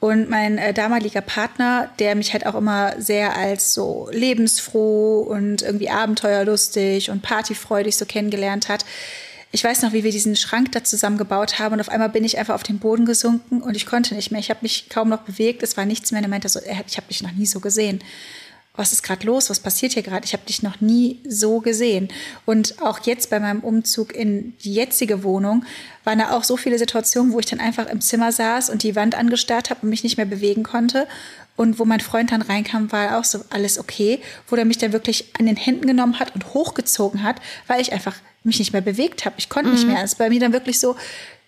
[0.00, 5.62] Und mein äh, damaliger Partner, der mich halt auch immer sehr als so lebensfroh und
[5.62, 8.84] irgendwie abenteuerlustig und partyfreudig so kennengelernt hat.
[9.50, 12.38] Ich weiß noch, wie wir diesen Schrank da zusammengebaut haben und auf einmal bin ich
[12.38, 14.40] einfach auf den Boden gesunken und ich konnte nicht mehr.
[14.40, 16.18] Ich habe mich kaum noch bewegt, es war nichts mehr.
[16.18, 18.02] Und er meinte so, ich habe dich noch nie so gesehen
[18.76, 20.24] was ist gerade los, was passiert hier gerade?
[20.24, 22.08] Ich habe dich noch nie so gesehen.
[22.44, 25.64] Und auch jetzt bei meinem Umzug in die jetzige Wohnung
[26.02, 28.96] waren da auch so viele Situationen, wo ich dann einfach im Zimmer saß und die
[28.96, 31.06] Wand angestarrt habe und mich nicht mehr bewegen konnte.
[31.56, 34.92] Und wo mein Freund dann reinkam, war auch so alles okay, wo er mich dann
[34.92, 37.36] wirklich an den Händen genommen hat und hochgezogen hat,
[37.68, 39.36] weil ich einfach mich nicht mehr bewegt habe.
[39.38, 39.76] Ich konnte mhm.
[39.76, 40.02] nicht mehr.
[40.02, 40.96] Es ist bei mir dann wirklich so,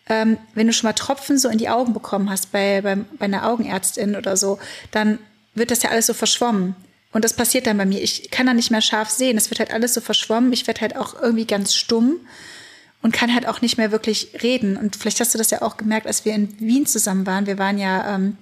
[0.09, 3.25] ähm, wenn du schon mal Tropfen so in die Augen bekommen hast bei, bei, bei
[3.25, 4.61] einer Augenärztin oder so,
[4.93, 5.19] dann
[5.57, 6.77] wird das ja alles so verschwommen.
[7.17, 8.03] Und das passiert dann bei mir.
[8.03, 9.39] Ich kann dann nicht mehr scharf sehen.
[9.39, 10.53] Es wird halt alles so verschwommen.
[10.53, 12.17] Ich werde halt auch irgendwie ganz stumm
[13.01, 14.77] und kann halt auch nicht mehr wirklich reden.
[14.77, 17.47] Und vielleicht hast du das ja auch gemerkt, als wir in Wien zusammen waren.
[17.47, 18.37] Wir waren ja, ähm,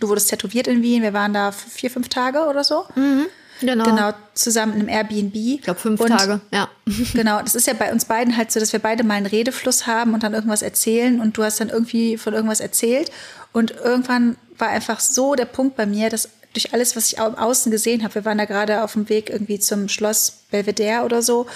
[0.00, 1.04] du wurdest tätowiert in Wien.
[1.04, 2.86] Wir waren da vier, fünf Tage oder so.
[2.96, 3.26] Mhm.
[3.60, 3.84] Genau.
[3.84, 5.34] genau, zusammen in einem Airbnb.
[5.36, 6.68] Ich glaube, fünf und Tage, ja.
[7.14, 9.86] genau, das ist ja bei uns beiden halt so, dass wir beide mal einen Redefluss
[9.86, 13.10] haben und dann irgendwas erzählen und du hast dann irgendwie von irgendwas erzählt
[13.52, 17.28] und irgendwann war einfach so der Punkt bei mir, dass durch alles, was ich au
[17.28, 18.16] außen gesehen habe.
[18.16, 21.46] Wir waren da gerade auf dem Weg irgendwie zum Schloss Belvedere oder so.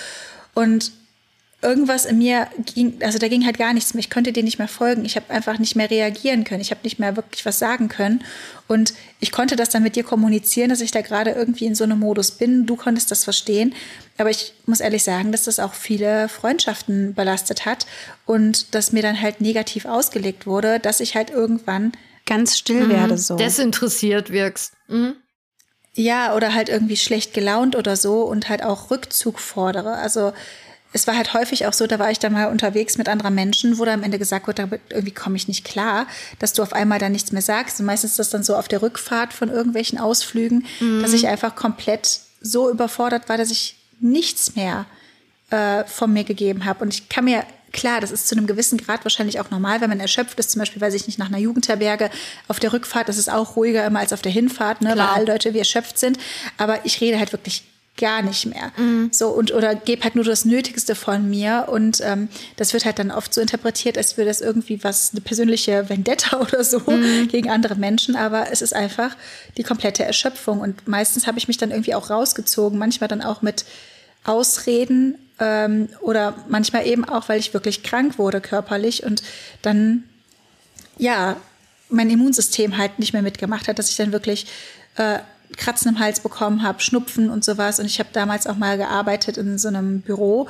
[0.55, 0.93] Und
[1.63, 4.01] irgendwas in mir ging, also da ging halt gar nichts mehr.
[4.01, 5.05] Ich konnte dir nicht mehr folgen.
[5.05, 6.61] Ich habe einfach nicht mehr reagieren können.
[6.61, 8.25] Ich habe nicht mehr wirklich was sagen können.
[8.67, 11.85] Und ich konnte das dann mit dir kommunizieren, dass ich da gerade irgendwie in so
[11.85, 12.67] einem Modus bin.
[12.67, 13.75] Du konntest das verstehen.
[14.17, 17.87] Aber ich muss ehrlich sagen, dass das auch viele Freundschaften belastet hat
[18.27, 21.93] und dass mir dann halt negativ ausgelegt wurde, dass ich halt irgendwann
[22.31, 22.91] ganz still mhm.
[22.91, 23.37] werde so.
[23.37, 24.73] Desinteressiert wirkst.
[24.87, 25.17] Mhm.
[25.95, 29.95] Ja, oder halt irgendwie schlecht gelaunt oder so und halt auch Rückzug fordere.
[29.97, 30.33] Also
[30.93, 33.79] es war halt häufig auch so, da war ich dann mal unterwegs mit anderen Menschen,
[33.79, 36.07] wo da am Ende gesagt wurde, irgendwie komme ich nicht klar,
[36.39, 37.81] dass du auf einmal dann nichts mehr sagst.
[37.81, 41.03] Und meistens ist das dann so auf der Rückfahrt von irgendwelchen Ausflügen, mhm.
[41.03, 44.87] dass ich einfach komplett so überfordert war, dass ich nichts mehr
[45.51, 46.85] äh, von mir gegeben habe.
[46.85, 49.91] Und ich kann mir Klar, das ist zu einem gewissen Grad wahrscheinlich auch normal, wenn
[49.91, 52.11] man erschöpft ist, zum Beispiel, weiß ich nicht, nach einer Jugendherberge.
[52.49, 55.27] Auf der Rückfahrt ist es auch ruhiger immer als auf der Hinfahrt, ne, weil alle
[55.27, 56.19] Leute wie erschöpft sind.
[56.59, 57.65] Aber ich rede halt wirklich
[58.01, 58.73] gar nicht mehr.
[58.77, 59.11] Mhm.
[59.13, 62.99] So und oder gebe halt nur das Nötigste von mir und ähm, das wird halt
[62.99, 67.29] dann oft so interpretiert, als würde das irgendwie was eine persönliche Vendetta oder so mhm.
[67.29, 69.17] gegen andere Menschen, aber es ist einfach
[69.57, 73.43] die komplette Erschöpfung und meistens habe ich mich dann irgendwie auch rausgezogen, manchmal dann auch
[73.43, 73.65] mit
[74.25, 79.23] Ausreden ähm, oder manchmal eben auch, weil ich wirklich krank wurde körperlich und
[79.63, 80.05] dann
[80.99, 81.37] ja
[81.89, 84.47] mein Immunsystem halt nicht mehr mitgemacht hat, dass ich dann wirklich
[84.97, 85.19] äh,
[85.57, 87.81] Kratzen im Hals bekommen habe, Schnupfen und sowas.
[87.81, 90.49] Und ich habe damals auch mal gearbeitet in so einem Büro,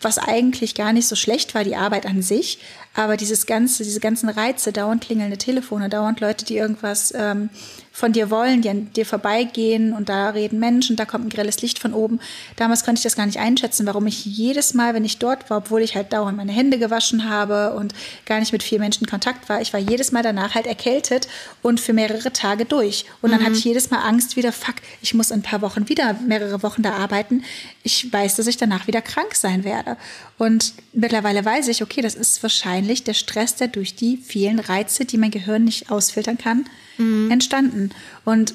[0.00, 2.58] was eigentlich gar nicht so schlecht war, die Arbeit an sich.
[2.94, 7.48] Aber dieses ganze, diese ganzen Reize, dauernd klingelnde Telefone, dauernd Leute, die irgendwas ähm,
[7.92, 11.60] von dir wollen, die an dir vorbeigehen und da reden Menschen, da kommt ein grelles
[11.60, 12.20] Licht von oben.
[12.56, 15.58] Damals konnte ich das gar nicht einschätzen, warum ich jedes Mal, wenn ich dort war,
[15.58, 17.94] obwohl ich halt dauernd meine Hände gewaschen habe und
[18.26, 21.28] gar nicht mit vielen Menschen in Kontakt war, ich war jedes Mal danach halt erkältet
[21.62, 23.04] und für mehrere Tage durch.
[23.22, 23.46] Und dann mhm.
[23.46, 26.62] hatte ich jedes Mal Angst wieder, fuck, ich muss in ein paar Wochen wieder mehrere
[26.62, 27.44] Wochen da arbeiten.
[27.82, 29.96] Ich weiß, dass ich danach wieder krank sein werde.
[30.38, 35.04] Und mittlerweile weiß ich, okay, das ist wahrscheinlich der Stress, der durch die vielen Reize,
[35.04, 36.66] die mein Gehirn nicht ausfiltern kann,
[36.98, 37.30] mhm.
[37.30, 37.90] entstanden.
[38.24, 38.54] Und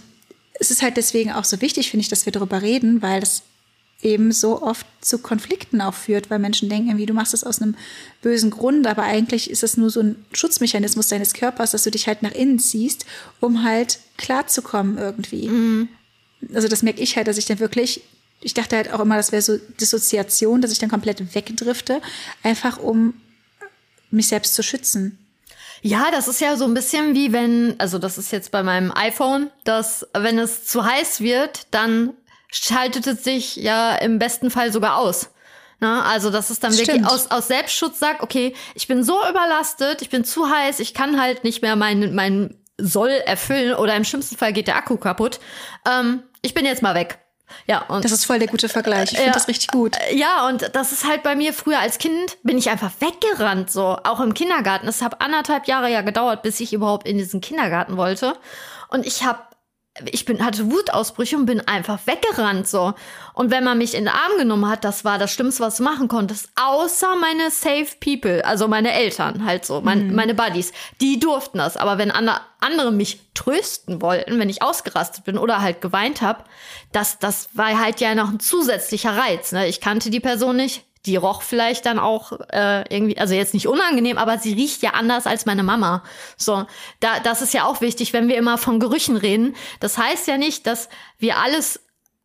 [0.60, 3.44] es ist halt deswegen auch so wichtig, finde ich, dass wir darüber reden, weil es
[4.02, 7.62] eben so oft zu Konflikten auch führt, weil Menschen denken, irgendwie, du machst es aus
[7.62, 7.76] einem
[8.22, 12.08] bösen Grund, aber eigentlich ist es nur so ein Schutzmechanismus deines Körpers, dass du dich
[12.08, 13.06] halt nach innen ziehst,
[13.40, 15.48] um halt klarzukommen irgendwie.
[15.48, 15.90] Mhm.
[16.54, 18.02] Also das merke ich halt, dass ich dann wirklich,
[18.42, 22.02] ich dachte halt auch immer, das wäre so Dissoziation, dass ich dann komplett wegdrifte,
[22.44, 23.16] einfach um
[24.16, 25.20] mich selbst zu schützen.
[25.82, 28.92] Ja, das ist ja so ein bisschen wie wenn, also das ist jetzt bei meinem
[28.92, 32.14] iPhone, dass wenn es zu heiß wird, dann
[32.52, 35.30] schaltet es sich ja im besten Fall sogar aus.
[35.80, 36.04] Na, ne?
[36.06, 36.88] also, dass es dann Stimmt.
[36.88, 40.94] wirklich aus, aus Selbstschutz sagt, okay, ich bin so überlastet, ich bin zu heiß, ich
[40.94, 44.98] kann halt nicht mehr mein, mein Soll erfüllen oder im schlimmsten Fall geht der Akku
[44.98, 45.40] kaputt.
[45.88, 47.20] Ähm, ich bin jetzt mal weg.
[47.68, 49.12] Ja, und das ist voll der gute Vergleich.
[49.12, 49.96] Ich finde das richtig gut.
[50.10, 53.72] Äh, ja, und das ist halt bei mir früher als Kind bin ich einfach weggerannt,
[53.72, 54.88] so auch im Kindergarten.
[54.88, 58.36] Es hat anderthalb Jahre ja gedauert, bis ich überhaupt in diesen Kindergarten wollte.
[58.90, 59.40] Und ich habe
[60.12, 62.94] ich bin, hatte Wutausbrüche und bin einfach weggerannt so.
[63.34, 65.84] Und wenn man mich in den Arm genommen hat, das war das Schlimmste, was du
[65.84, 66.50] machen konntest.
[66.56, 70.16] Außer meine Safe People, also meine Eltern halt so, mein, mhm.
[70.16, 71.78] meine Buddies, die durften das.
[71.78, 76.44] Aber wenn andere, andere mich trösten wollten, wenn ich ausgerastet bin oder halt geweint habe,
[76.92, 79.54] das, das war halt ja noch ein zusätzlicher Reiz.
[79.54, 79.68] Ne?
[79.68, 83.68] Ich kannte die Person nicht, die roch vielleicht dann auch äh, irgendwie, also jetzt nicht
[83.68, 86.04] unangenehm, aber sie riecht ja anders als meine Mama.
[86.38, 86.66] So,
[87.00, 89.56] da, das ist ja auch wichtig, wenn wir immer von Gerüchen reden.
[89.80, 91.80] Das heißt ja nicht, dass wir alles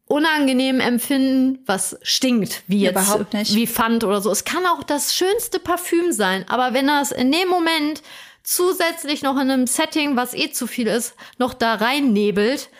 [0.07, 3.55] unangenehm empfinden, was stinkt, wie jetzt, Überhaupt nicht.
[3.55, 4.31] wie Pfand oder so.
[4.31, 8.03] Es kann auch das schönste Parfüm sein, aber wenn das in dem Moment
[8.43, 12.71] zusätzlich noch in einem Setting, was eh zu viel ist, noch da rein nebelt,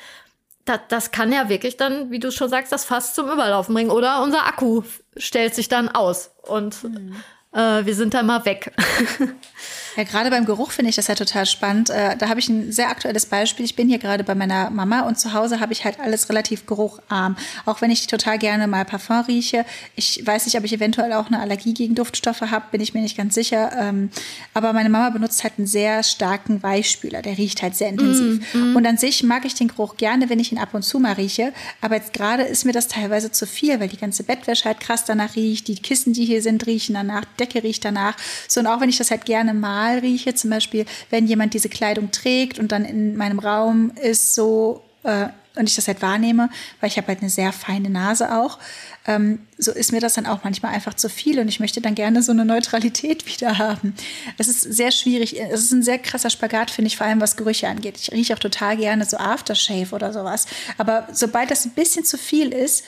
[0.71, 3.91] das, das kann ja wirklich dann, wie du schon sagst, das fast zum Überlaufen bringen.
[3.91, 4.83] Oder unser Akku
[5.17, 7.17] stellt sich dann aus und mhm.
[7.53, 8.73] Äh, wir sind dann mal weg.
[9.97, 11.91] Ja, gerade beim Geruch finde ich das ja total spannend.
[11.91, 13.65] Äh, da habe ich ein sehr aktuelles Beispiel.
[13.65, 16.67] Ich bin hier gerade bei meiner Mama und zu Hause habe ich halt alles relativ
[16.67, 17.37] gerucharm.
[17.67, 19.65] Auch wenn ich total gerne mal Parfum rieche.
[19.97, 23.01] Ich weiß nicht, ob ich eventuell auch eine Allergie gegen Duftstoffe habe, bin ich mir
[23.01, 23.73] nicht ganz sicher.
[23.79, 24.11] Ähm,
[24.55, 27.23] aber meine Mama benutzt halt einen sehr starken Weichspüler.
[27.23, 28.55] Der riecht halt sehr intensiv.
[28.55, 28.77] Mm, mm.
[28.77, 31.15] Und an sich mag ich den Geruch gerne, wenn ich ihn ab und zu mal
[31.15, 31.53] rieche.
[31.81, 35.05] Aber jetzt gerade ist mir das teilweise zu viel, weil die ganze Bettwäsche halt krass
[35.05, 35.67] danach riecht.
[35.69, 37.25] Die Kissen, die hier sind, riechen danach.
[37.41, 38.17] Decke riecht danach.
[38.47, 40.35] So, und auch wenn ich das halt gerne mal rieche.
[40.35, 45.29] Zum Beispiel, wenn jemand diese Kleidung trägt und dann in meinem Raum ist so äh,
[45.57, 46.49] und ich das halt wahrnehme,
[46.81, 48.59] weil ich habe halt eine sehr feine Nase auch,
[49.07, 51.95] ähm, so ist mir das dann auch manchmal einfach zu viel und ich möchte dann
[51.95, 53.95] gerne so eine Neutralität wieder haben.
[54.39, 57.37] Es ist sehr schwierig, es ist ein sehr krasser Spagat, finde ich, vor allem was
[57.37, 57.99] Gerüche angeht.
[58.01, 60.47] Ich rieche auch total gerne so Aftershave oder sowas,
[60.79, 62.85] aber sobald das ein bisschen zu viel ist,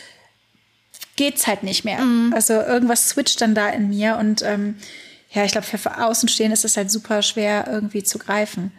[1.22, 2.00] geht's halt nicht mehr.
[2.00, 2.32] Mhm.
[2.34, 4.74] Also irgendwas switcht dann da in mir und ähm,
[5.30, 8.72] ja, ich glaube, für Außenstehende ist es halt super schwer irgendwie zu greifen.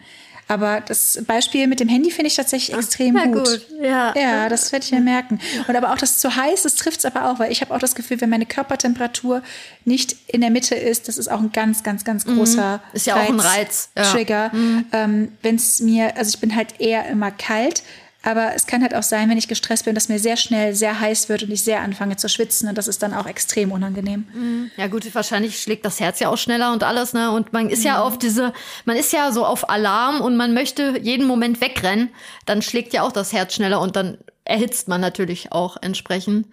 [0.49, 3.45] Aber das Beispiel mit dem Handy finde ich tatsächlich extrem ja, gut.
[3.45, 3.67] gut.
[3.81, 4.13] Ja.
[4.15, 5.39] ja, das werde ich mir merken.
[5.67, 7.79] Und aber auch das zu heiß, das trifft es aber auch, weil ich habe auch
[7.79, 9.41] das Gefühl, wenn meine Körpertemperatur
[9.85, 12.35] nicht in der Mitte ist, das ist auch ein ganz, ganz, ganz mhm.
[12.35, 12.95] großer mhm.
[12.95, 13.89] Ist ja Reiz, auch ein Reiz.
[13.97, 14.03] Ja.
[14.03, 14.49] Trigger.
[14.53, 14.85] Mhm.
[14.91, 17.83] Ähm, wenn es mir, also ich bin halt eher immer kalt,
[18.23, 20.99] aber es kann halt auch sein, wenn ich gestresst bin, dass mir sehr schnell sehr
[20.99, 22.69] heiß wird und ich sehr anfange zu schwitzen.
[22.69, 24.25] Und das ist dann auch extrem unangenehm.
[24.33, 24.71] Mhm.
[24.77, 27.11] Ja gut, wahrscheinlich schlägt das Herz ja auch schneller und alles.
[27.11, 27.31] Ne?
[27.31, 27.95] Und man ist ja.
[27.95, 28.53] ja auf diese,
[28.85, 32.09] man ist ja so auf Alarm und man möchte jeden Moment wegrennen.
[32.45, 36.47] Dann schlägt ja auch das Herz schneller und dann erhitzt man natürlich auch entsprechend.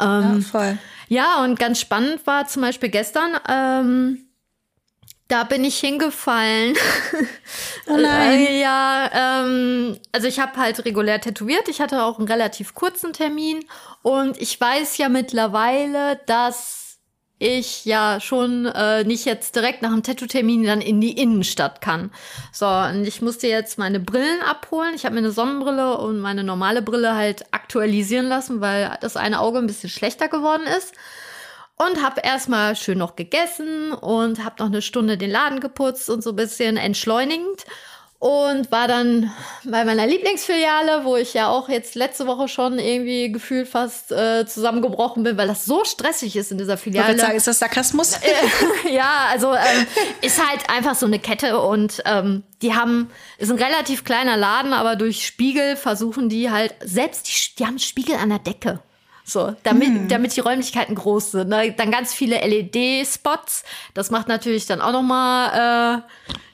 [0.00, 0.78] Ähm, ja, voll.
[1.08, 4.27] Ja, und ganz spannend war zum Beispiel gestern, ähm,
[5.28, 6.74] Da bin ich hingefallen.
[7.86, 8.40] Oh nein.
[8.40, 9.10] Äh, ja,
[9.44, 11.68] ähm, also ich habe halt regulär tätowiert.
[11.68, 13.64] Ich hatte auch einen relativ kurzen Termin
[14.02, 16.98] und ich weiß ja mittlerweile, dass
[17.38, 22.10] ich ja schon äh, nicht jetzt direkt nach dem Tattoo-Termin dann in die Innenstadt kann.
[22.52, 24.94] So, und ich musste jetzt meine Brillen abholen.
[24.94, 29.40] Ich habe mir eine Sonnenbrille und meine normale Brille halt aktualisieren lassen, weil das eine
[29.40, 30.94] Auge ein bisschen schlechter geworden ist
[31.78, 36.22] und habe erstmal schön noch gegessen und habe noch eine Stunde den Laden geputzt und
[36.22, 37.64] so ein bisschen entschleunigend
[38.20, 39.30] und war dann
[39.62, 44.44] bei meiner Lieblingsfiliale, wo ich ja auch jetzt letzte Woche schon irgendwie gefühlt fast äh,
[44.44, 47.14] zusammengebrochen bin, weil das so stressig ist in dieser Filiale.
[47.14, 48.18] Ich sagen, ist das Sarkasmus?
[48.28, 49.86] Äh, ja, also ähm,
[50.22, 54.72] ist halt einfach so eine Kette und ähm, die haben, ist ein relativ kleiner Laden,
[54.72, 58.80] aber durch Spiegel versuchen die halt, selbst die, die haben Spiegel an der Decke.
[59.28, 60.08] So, damit, hm.
[60.08, 61.50] damit die Räumlichkeiten groß sind.
[61.50, 61.74] Ne?
[61.76, 63.62] Dann ganz viele LED-Spots.
[63.92, 66.02] Das macht natürlich dann auch noch mal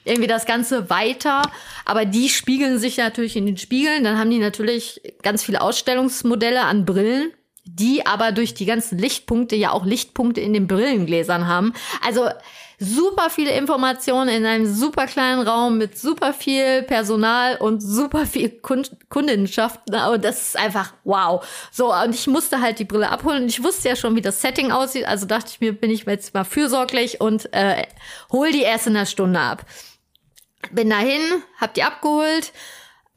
[0.03, 1.41] äh, irgendwie das Ganze weiter.
[1.85, 4.03] Aber die spiegeln sich natürlich in den Spiegeln.
[4.03, 7.31] Dann haben die natürlich ganz viele Ausstellungsmodelle an Brillen
[7.65, 11.73] die aber durch die ganzen Lichtpunkte ja auch Lichtpunkte in den Brillengläsern haben.
[12.05, 12.29] Also
[12.79, 18.49] super viele Informationen in einem super kleinen Raum mit super viel Personal und super viel
[18.49, 19.79] Kund Kundenschaft.
[19.89, 21.45] Und das ist einfach wow.
[21.71, 24.41] So, und ich musste halt die Brille abholen und ich wusste ja schon, wie das
[24.41, 25.07] Setting aussieht.
[25.07, 27.83] Also dachte ich mir, bin ich jetzt mal fürsorglich und äh,
[28.31, 29.65] hol die erst in einer Stunde ab.
[30.71, 31.21] Bin dahin,
[31.59, 32.51] hab die abgeholt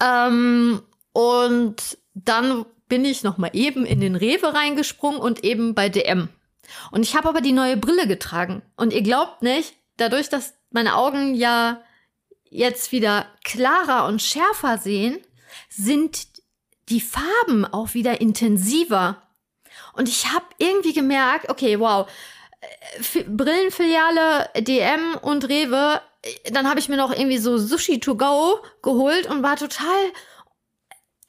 [0.03, 0.83] ähm,
[1.13, 6.29] und dann bin ich noch mal eben in den Rewe reingesprungen und eben bei DM.
[6.91, 8.63] Und ich habe aber die neue Brille getragen.
[8.77, 11.83] Und ihr glaubt nicht, dadurch, dass meine Augen ja
[12.51, 15.19] jetzt wieder klarer und schärfer sehen,
[15.69, 16.27] sind
[16.89, 19.23] die Farben auch wieder intensiver.
[19.93, 22.09] Und ich habe irgendwie gemerkt, okay, wow,
[22.61, 28.17] äh, Brillenfiliale, DM und Rewe, äh, dann habe ich mir noch irgendwie so Sushi to
[28.17, 29.99] go geholt und war total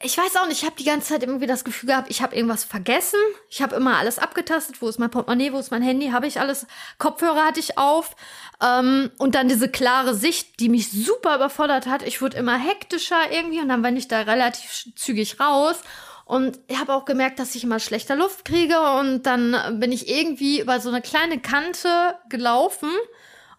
[0.01, 2.33] ich weiß auch nicht, ich habe die ganze Zeit irgendwie das Gefühl gehabt, ich habe
[2.33, 3.19] irgendwas vergessen.
[3.49, 4.81] Ich habe immer alles abgetastet.
[4.81, 6.11] Wo ist mein Portemonnaie, wo ist mein Handy?
[6.11, 6.67] Habe ich alles?
[6.99, 8.15] Kopfhörer hatte ich auf.
[8.63, 12.03] Ähm, und dann diese klare Sicht, die mich super überfordert hat.
[12.03, 15.81] Ich wurde immer hektischer irgendwie und dann bin ich da relativ zügig raus.
[16.23, 18.79] Und ich habe auch gemerkt, dass ich immer schlechter Luft kriege.
[18.99, 22.89] Und dann bin ich irgendwie über so eine kleine Kante gelaufen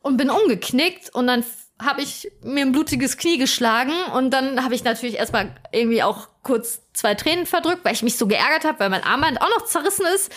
[0.01, 1.14] und bin umgeknickt.
[1.14, 1.45] Und dann
[1.80, 6.28] habe ich mir ein blutiges Knie geschlagen und dann habe ich natürlich erstmal irgendwie auch
[6.42, 9.66] kurz zwei Tränen verdrückt, weil ich mich so geärgert habe, weil mein Armband auch noch
[9.66, 10.32] zerrissen ist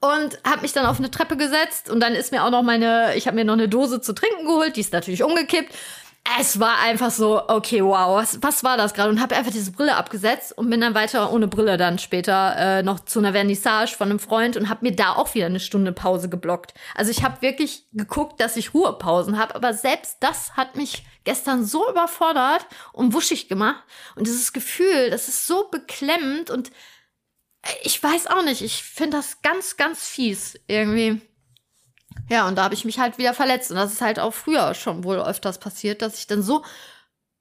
[0.00, 3.14] und habe mich dann auf eine Treppe gesetzt und dann ist mir auch noch meine,
[3.16, 5.74] ich habe mir noch eine Dose zu trinken geholt, die ist natürlich umgekippt
[6.40, 9.10] es war einfach so, okay, wow, was, was war das gerade?
[9.10, 12.82] Und habe einfach diese Brille abgesetzt und bin dann weiter ohne Brille dann später äh,
[12.82, 15.92] noch zu einer Vernissage von einem Freund und habe mir da auch wieder eine Stunde
[15.92, 16.72] Pause geblockt.
[16.94, 21.64] Also ich habe wirklich geguckt, dass ich Ruhepausen habe, aber selbst das hat mich gestern
[21.64, 23.82] so überfordert und wuschig gemacht.
[24.16, 26.70] Und dieses Gefühl, das ist so beklemmend und
[27.62, 31.20] äh, ich weiß auch nicht, ich finde das ganz, ganz fies irgendwie.
[32.28, 33.70] Ja, und da habe ich mich halt wieder verletzt.
[33.70, 36.64] Und das ist halt auch früher schon wohl öfters passiert, dass ich dann so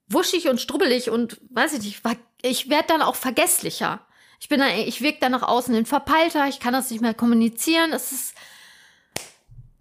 [0.08, 2.02] wuschig und strubbelig und weiß ich nicht,
[2.42, 4.06] ich werde dann auch vergesslicher.
[4.40, 7.14] Ich bin dann, ich wirke dann nach außen hin verpeilter, ich kann das nicht mehr
[7.14, 7.94] kommunizieren.
[7.94, 8.34] Es ist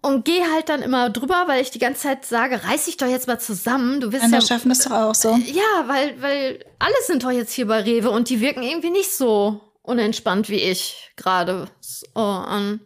[0.01, 3.07] und gehe halt dann immer drüber, weil ich die ganze Zeit sage, reiß dich doch
[3.07, 4.01] jetzt mal zusammen.
[4.01, 5.35] Du wirst Andere ja schaffen das doch auch so.
[5.35, 9.13] Ja, weil weil alle sind doch jetzt hier bei Rewe und die wirken irgendwie nicht
[9.13, 11.69] so unentspannt wie ich gerade.
[11.79, 12.81] So, und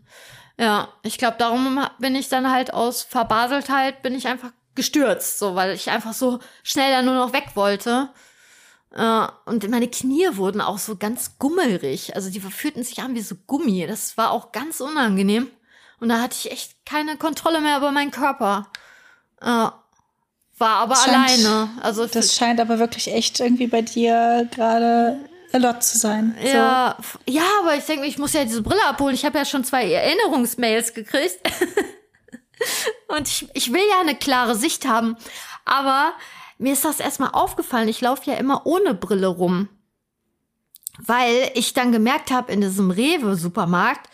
[0.58, 5.56] ja, ich glaube, darum bin ich dann halt aus Verbaseltheit, bin ich einfach gestürzt, so,
[5.56, 8.10] weil ich einfach so schnell dann nur noch weg wollte.
[8.96, 12.16] Äh, und meine Knie wurden auch so ganz gummerig.
[12.16, 13.86] Also die fühlten sich an wie so Gummi.
[13.88, 15.50] Das war auch ganz unangenehm.
[16.00, 18.68] Und da hatte ich echt keine Kontrolle mehr über meinen Körper.
[19.42, 21.70] Äh, war aber scheint, alleine.
[21.82, 25.20] Also das scheint aber wirklich echt irgendwie bei dir gerade
[25.54, 26.36] a lot zu sein.
[26.44, 29.16] Ja, ja, aber ich denke, ich muss ja diese Brille abholen.
[29.16, 31.40] Ich habe ja schon zwei Erinnerungsmails gekriegt.
[33.08, 35.16] Und ich, ich will ja eine klare Sicht haben.
[35.66, 36.14] Aber
[36.58, 37.88] mir ist das erstmal aufgefallen.
[37.88, 39.70] Ich laufe ja immer ohne Brille rum.
[41.00, 44.10] Weil ich dann gemerkt habe in diesem Rewe-Supermarkt,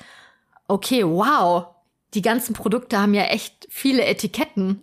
[0.68, 1.68] okay, wow,
[2.14, 4.82] die ganzen Produkte haben ja echt viele Etiketten.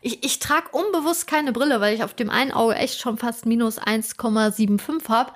[0.00, 3.46] Ich, ich trage unbewusst keine Brille, weil ich auf dem einen Auge echt schon fast
[3.46, 5.32] minus 1,75 habe.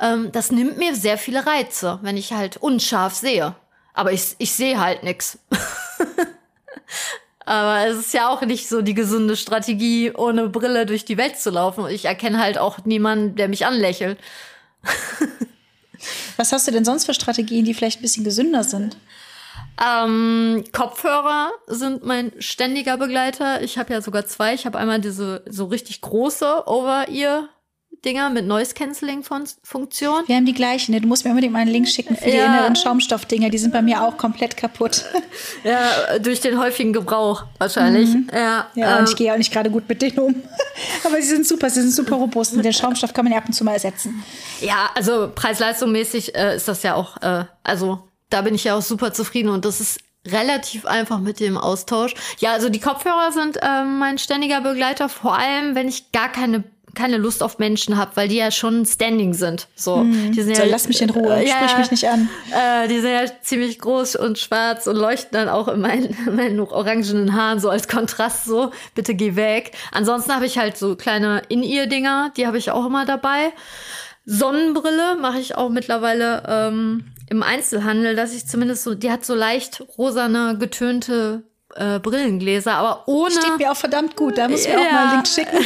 [0.00, 3.54] Ähm, das nimmt mir sehr viele Reize, wenn ich halt unscharf sehe.
[3.92, 5.38] Aber ich, ich sehe halt nix.
[7.44, 11.38] Aber es ist ja auch nicht so die gesunde Strategie, ohne Brille durch die Welt
[11.38, 11.86] zu laufen.
[11.88, 14.18] Ich erkenne halt auch niemanden, der mich anlächelt.
[16.36, 18.96] Was hast du denn sonst für Strategien, die vielleicht ein bisschen gesünder sind?
[19.84, 23.62] Ähm, Kopfhörer sind mein ständiger Begleiter.
[23.62, 24.54] Ich habe ja sogar zwei.
[24.54, 27.48] Ich habe einmal diese so richtig große Over-Ear
[28.04, 30.22] Dinger mit Noise Cancelling Funktion.
[30.26, 30.92] Wir haben die gleichen.
[30.92, 31.00] Ne?
[31.00, 33.50] Du musst mir unbedingt mal einen Link schicken für die inneren Schaumstoffdinger.
[33.50, 35.04] Die sind bei mir auch komplett kaputt.
[35.62, 38.08] Ja, durch den häufigen Gebrauch wahrscheinlich.
[38.08, 38.30] Mhm.
[38.32, 40.42] Ja, ja ähm, und ich gehe auch nicht gerade gut mit denen um.
[41.04, 42.54] Aber sie sind super, sie sind super robust.
[42.54, 44.22] Und den Schaumstoff kann man ja ab und zu mal ersetzen.
[44.60, 48.82] Ja, also preis-leistungsmäßig äh, ist das ja auch, äh, also da bin ich ja auch
[48.82, 52.14] super zufrieden und das ist relativ einfach mit dem Austausch.
[52.38, 56.64] Ja, also die Kopfhörer sind äh, mein ständiger Begleiter, vor allem wenn ich gar keine
[56.94, 59.68] keine Lust auf Menschen habe, weil die ja schon standing sind.
[59.74, 60.32] So, hm.
[60.32, 62.28] die sind so, ja, lass mich in Ruhe, äh, sprich mich nicht an.
[62.50, 66.60] Äh, die sind ja ziemlich groß und schwarz und leuchten dann auch in meinen, meinen
[66.60, 68.70] orangenen Haaren so als Kontrast so.
[68.94, 69.72] Bitte geh weg.
[69.92, 73.52] Ansonsten habe ich halt so kleine In-Ear-Dinger, die habe ich auch immer dabei.
[74.24, 79.34] Sonnenbrille mache ich auch mittlerweile ähm, im Einzelhandel, dass ich zumindest so, die hat so
[79.34, 83.32] leicht rosane, getönte äh, Brillengläser, aber ohne.
[83.32, 84.78] Steht mir auch verdammt gut, da muss ich ja.
[84.78, 85.58] auch mal einen Link schicken.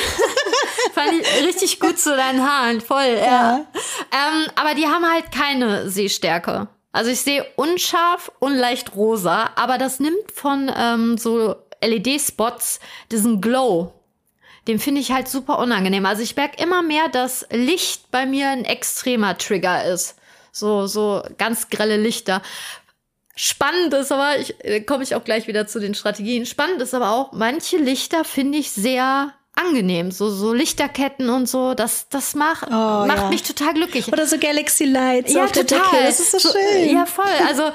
[0.93, 3.67] Fand ich richtig gut zu deinen Haaren, voll, ja.
[4.13, 6.69] Ähm, aber die haben halt keine Sehstärke.
[6.93, 12.79] Also ich sehe unscharf und leicht rosa, aber das nimmt von ähm, so LED-Spots
[13.11, 13.93] diesen Glow.
[14.69, 16.07] Den finde ich halt super unangenehm.
[16.07, 20.17] Also ich merke immer mehr, dass Licht bei mir ein extremer Trigger ist.
[20.53, 22.43] So, so ganz grelle Lichter.
[23.37, 26.47] Spannend ist aber, ich äh, komme ich auch gleich wieder zu den Strategien.
[26.47, 30.11] Spannend ist aber auch, manche Lichter finde ich sehr angenehm.
[30.11, 33.29] So, so Lichterketten und so, das, das macht, oh, macht ja.
[33.29, 34.13] mich total glücklich.
[34.13, 35.65] Oder so Galaxy Lights ja, auf total.
[35.65, 36.05] der Decke.
[36.05, 36.95] Das ist so, so schön.
[36.95, 37.25] Ja, voll.
[37.47, 37.71] Also,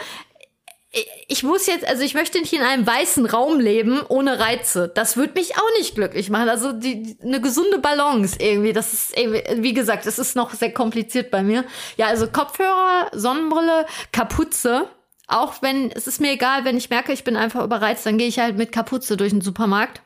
[1.28, 4.92] ich muss jetzt, also ich möchte nicht in einem weißen Raum leben ohne Reize.
[4.94, 6.50] Das würde mich auch nicht glücklich machen.
[6.50, 8.74] Also die, die, eine gesunde Balance irgendwie.
[8.74, 11.64] Das ist irgendwie, wie gesagt, das ist noch sehr kompliziert bei mir.
[11.98, 14.88] Ja, also Kopfhörer, Sonnenbrille, Kapuze
[15.30, 18.28] auch wenn, es ist mir egal, wenn ich merke, ich bin einfach überreizt, dann gehe
[18.28, 20.02] ich halt mit Kapuze durch den Supermarkt.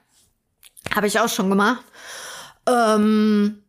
[0.93, 1.83] Habe ich auch schon gemacht.
[2.67, 3.63] Ähm,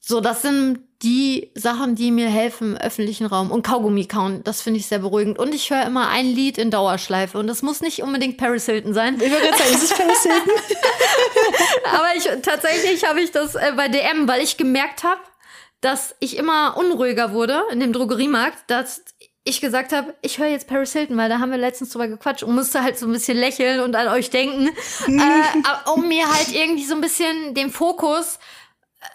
[0.00, 3.50] so, das sind die Sachen, die mir helfen im öffentlichen Raum.
[3.50, 5.38] Und Kaugummi kauen, das finde ich sehr beruhigend.
[5.38, 7.38] Und ich höre immer ein Lied in Dauerschleife.
[7.38, 9.14] Und das muss nicht unbedingt Paris Hilton sein.
[9.20, 10.54] Ich würde sagen, ist es Paris Hilton?
[11.92, 15.20] Aber ich, tatsächlich habe ich das äh, bei DM, weil ich gemerkt habe,
[15.80, 19.04] dass ich immer unruhiger wurde in dem Drogeriemarkt, dass
[19.44, 22.42] ich gesagt habe, ich höre jetzt Paris Hilton, weil da haben wir letztens drüber gequatscht
[22.42, 24.68] und musste halt so ein bisschen lächeln und an euch denken,
[25.06, 28.38] äh, um mir halt irgendwie so ein bisschen den Fokus
[29.00, 29.06] äh,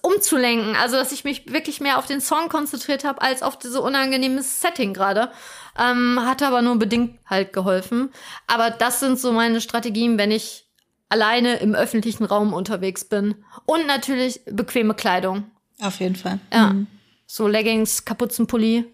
[0.00, 0.74] umzulenken.
[0.76, 4.42] Also, dass ich mich wirklich mehr auf den Song konzentriert habe, als auf diese unangenehme
[4.42, 5.30] Setting gerade.
[5.78, 8.10] Ähm, hat aber nur bedingt halt geholfen.
[8.46, 10.64] Aber das sind so meine Strategien, wenn ich
[11.10, 13.34] alleine im öffentlichen Raum unterwegs bin.
[13.66, 15.44] Und natürlich bequeme Kleidung.
[15.82, 16.38] Auf jeden Fall.
[16.50, 16.72] Ja.
[16.72, 16.86] Mhm.
[17.26, 18.93] So Leggings, Kapuzenpulli.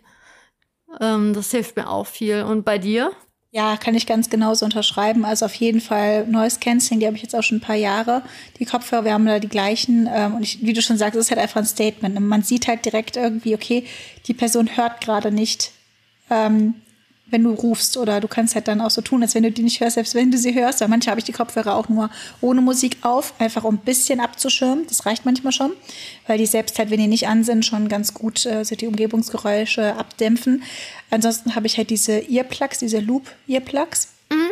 [1.01, 2.43] Ähm, das hilft mir auch viel.
[2.43, 3.13] Und bei dir?
[3.53, 5.25] Ja, kann ich ganz genauso unterschreiben.
[5.25, 8.23] Also auf jeden Fall Noise Cancelling, die habe ich jetzt auch schon ein paar Jahre.
[8.59, 10.09] Die Kopfhörer, wir haben da die gleichen.
[10.13, 12.19] Ähm, und ich, wie du schon sagst, ist halt einfach ein Statement.
[12.21, 13.85] man sieht halt direkt irgendwie, okay,
[14.27, 15.73] die Person hört gerade nicht,
[16.31, 16.75] ähm,
[17.31, 19.63] wenn du rufst oder du kannst halt dann auch so tun, als wenn du die
[19.63, 20.81] nicht hörst, selbst wenn du sie hörst.
[20.81, 22.11] Weil manche habe ich die Kopfhörer auch nur
[22.41, 24.87] ohne Musik auf, einfach um ein bisschen abzuschirmen.
[24.89, 25.73] Das reicht manchmal schon,
[26.27, 28.87] weil die selbst halt, wenn die nicht an sind, schon ganz gut äh, so die
[28.87, 30.63] Umgebungsgeräusche abdämpfen.
[31.11, 34.09] Ansonsten habe ich halt diese Earplugs, diese Loop-Earplugs.
[34.31, 34.51] Mhm.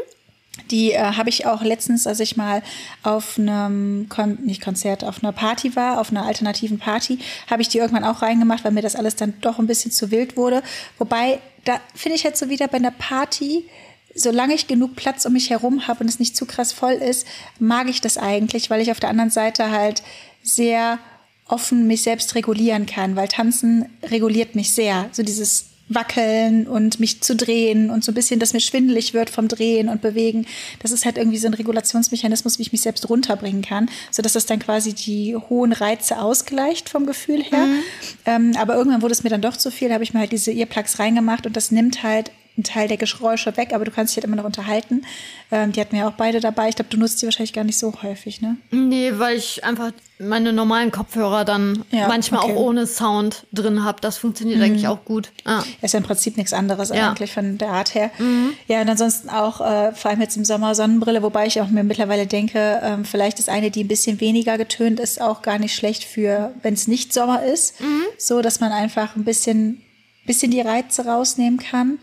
[0.70, 2.62] Die äh, habe ich auch letztens, als ich mal
[3.02, 7.18] auf einem, Kon nicht Konzert, auf einer Party war, auf einer alternativen Party,
[7.50, 10.10] habe ich die irgendwann auch reingemacht, weil mir das alles dann doch ein bisschen zu
[10.10, 10.62] wild wurde.
[10.98, 13.68] Wobei da finde ich jetzt so wieder bei einer Party,
[14.14, 17.26] solange ich genug Platz um mich herum habe und es nicht zu krass voll ist,
[17.58, 20.02] mag ich das eigentlich, weil ich auf der anderen Seite halt
[20.42, 20.98] sehr
[21.46, 25.10] offen mich selbst regulieren kann, weil Tanzen reguliert mich sehr.
[25.12, 29.30] So dieses wackeln und mich zu drehen und so ein bisschen, dass mir schwindelig wird
[29.30, 30.46] vom Drehen und Bewegen.
[30.80, 34.46] Das ist halt irgendwie so ein Regulationsmechanismus, wie ich mich selbst runterbringen kann, sodass das
[34.46, 37.66] dann quasi die hohen Reize ausgleicht vom Gefühl her.
[37.66, 37.82] Mhm.
[38.26, 40.32] Ähm, aber irgendwann wurde es mir dann doch zu viel, da habe ich mir halt
[40.32, 44.12] diese Earplugs reingemacht und das nimmt halt einen Teil der Geräusche weg, aber du kannst
[44.12, 45.04] dich halt immer noch unterhalten.
[45.50, 46.68] Ähm, die hatten wir ja auch beide dabei.
[46.68, 48.56] Ich glaube, du nutzt die wahrscheinlich gar nicht so häufig, ne?
[48.70, 52.52] Nee, weil ich einfach meine normalen Kopfhörer dann ja, manchmal okay.
[52.52, 54.00] auch ohne Sound drin habe.
[54.00, 54.64] Das funktioniert mhm.
[54.64, 55.30] eigentlich auch gut.
[55.44, 55.62] Ah.
[55.80, 57.08] Ist ja im Prinzip nichts anderes ja.
[57.08, 58.10] eigentlich von der Art her.
[58.18, 58.52] Mhm.
[58.66, 61.84] Ja, und ansonsten auch, äh, vor allem jetzt im Sommer Sonnenbrille, wobei ich auch mir
[61.84, 65.74] mittlerweile denke, ähm, vielleicht ist eine, die ein bisschen weniger getönt ist, auch gar nicht
[65.74, 67.80] schlecht für, wenn es nicht Sommer ist.
[67.80, 68.02] Mhm.
[68.18, 69.82] So, dass man einfach ein bisschen,
[70.26, 71.98] bisschen die Reize rausnehmen kann.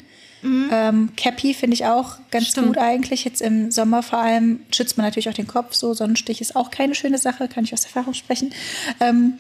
[0.46, 0.70] Mhm.
[0.72, 2.68] Ähm, Cappy finde ich auch ganz Stimmt.
[2.68, 3.26] gut eigentlich.
[3.26, 5.74] Jetzt im Sommer vor allem schützt man natürlich auch den Kopf.
[5.74, 8.54] So Sonnenstich ist auch keine schöne Sache, kann ich aus Erfahrung sprechen.
[9.00, 9.34] Ähm,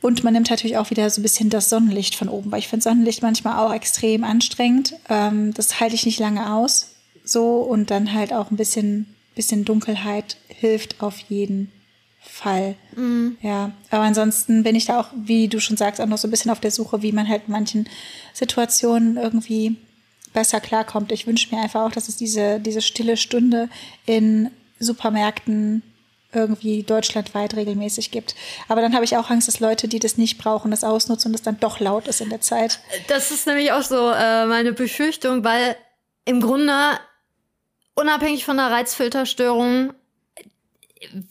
[0.00, 2.68] Und man nimmt natürlich auch wieder so ein bisschen das Sonnenlicht von oben, weil ich
[2.68, 4.94] finde Sonnenlicht manchmal auch extrem anstrengend.
[5.08, 6.94] Ähm, das halte ich nicht lange aus.
[7.24, 11.70] So und dann halt auch ein bisschen, bisschen Dunkelheit hilft auf jeden
[12.20, 12.76] Fall.
[12.96, 13.36] Mhm.
[13.42, 16.30] Ja, aber ansonsten bin ich da auch, wie du schon sagst, auch noch so ein
[16.30, 17.88] bisschen auf der Suche, wie man halt in manchen
[18.32, 19.76] Situationen irgendwie
[20.32, 21.12] besser klarkommt.
[21.12, 23.68] Ich wünsche mir einfach auch, dass es diese, diese stille Stunde
[24.06, 25.82] in Supermärkten
[26.32, 28.34] irgendwie deutschlandweit regelmäßig gibt.
[28.68, 31.34] Aber dann habe ich auch Angst, dass Leute, die das nicht brauchen, das ausnutzen und
[31.34, 32.80] es dann doch laut ist in der Zeit.
[33.08, 35.76] Das ist nämlich auch so äh, meine Befürchtung, weil
[36.26, 36.74] im Grunde
[37.94, 39.94] unabhängig von der Reizfilterstörung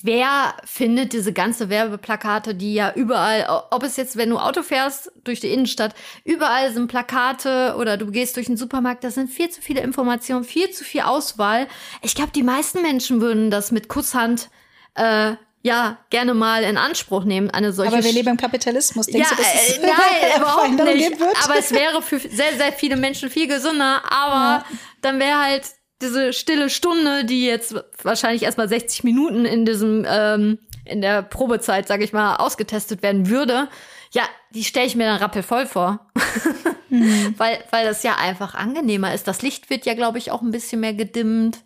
[0.02, 5.12] wer findet diese ganze Werbeplakate, die ja überall, ob es jetzt, wenn du Auto fährst
[5.24, 5.94] durch die Innenstadt,
[6.24, 10.44] überall sind Plakate oder du gehst durch den Supermarkt, das sind viel zu viele Informationen,
[10.44, 11.68] viel zu viel Auswahl.
[12.02, 14.50] Ich glaube, die meisten Menschen würden das mit Kusshand
[14.96, 17.94] äh, ja, gerne mal in Anspruch nehmen, eine solche.
[17.94, 19.08] Aber wir leben im Kapitalismus.
[19.08, 21.18] Denkst ja, du, dass es äh, nein, überhaupt nicht.
[21.44, 24.02] Aber es wäre für sehr, sehr viele Menschen viel gesünder.
[24.10, 24.66] Aber ja.
[25.02, 25.64] dann wäre halt
[26.02, 31.88] diese stille Stunde, die jetzt wahrscheinlich erstmal 60 Minuten in diesem ähm, in der Probezeit,
[31.88, 33.68] sage ich mal, ausgetestet werden würde,
[34.12, 36.08] ja, die stelle ich mir dann rappelvoll vor.
[36.90, 37.36] mhm.
[37.38, 39.28] weil, weil das ja einfach angenehmer ist.
[39.28, 41.60] Das Licht wird ja, glaube ich, auch ein bisschen mehr gedimmt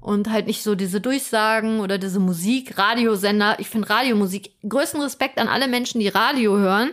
[0.00, 3.56] und halt nicht so diese Durchsagen oder diese Musik, Radiosender.
[3.58, 6.90] Ich finde Radiomusik, größten Respekt an alle Menschen, die Radio hören.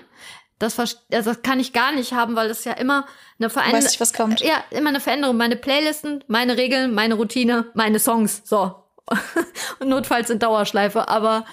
[0.60, 3.06] Das, also das kann ich gar nicht haben, weil das ja immer
[3.40, 3.84] eine Veränderung.
[3.84, 4.42] Weiß ich, was kommt.
[4.42, 5.38] Ja, immer eine Veränderung.
[5.38, 8.42] Meine Playlisten, meine Regeln, meine Routine, meine Songs.
[8.44, 8.76] So.
[9.80, 11.08] Und notfalls in Dauerschleife.
[11.08, 11.46] Aber,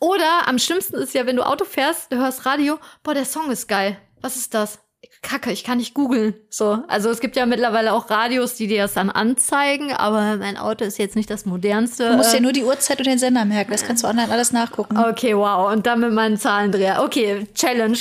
[0.00, 3.50] oder am schlimmsten ist ja, wenn du Auto fährst, du hörst Radio, boah, der Song
[3.50, 3.98] ist geil.
[4.22, 4.78] Was ist das?
[5.26, 6.34] Kacke, ich kann nicht googeln.
[6.48, 10.56] So, also es gibt ja mittlerweile auch Radios, die dir das dann anzeigen, aber mein
[10.56, 12.10] Auto ist jetzt nicht das modernste.
[12.10, 14.52] Du musst ja nur die Uhrzeit und den Sender merken, das kannst du online alles
[14.52, 14.96] nachgucken.
[14.96, 17.02] Okay, wow, und dann mit meinen Zahlendreher.
[17.02, 17.98] Okay, Challenge.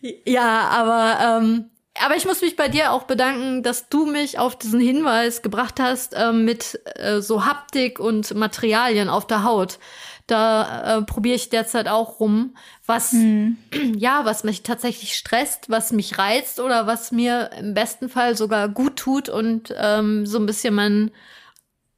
[0.24, 1.70] ja, aber ähm,
[2.02, 5.78] aber ich muss mich bei dir auch bedanken, dass du mich auf diesen Hinweis gebracht
[5.78, 9.78] hast äh, mit äh, so Haptik und Materialien auf der Haut.
[10.26, 12.56] Da äh, probiere ich derzeit auch rum,
[12.86, 13.58] was mhm.
[13.96, 18.68] ja, was mich tatsächlich stresst, was mich reizt oder was mir im besten Fall sogar
[18.68, 21.10] gut tut und ähm, so ein bisschen mein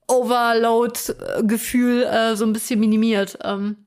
[0.08, 3.38] Overload-Gefühl äh, so ein bisschen minimiert.
[3.42, 3.86] Ähm,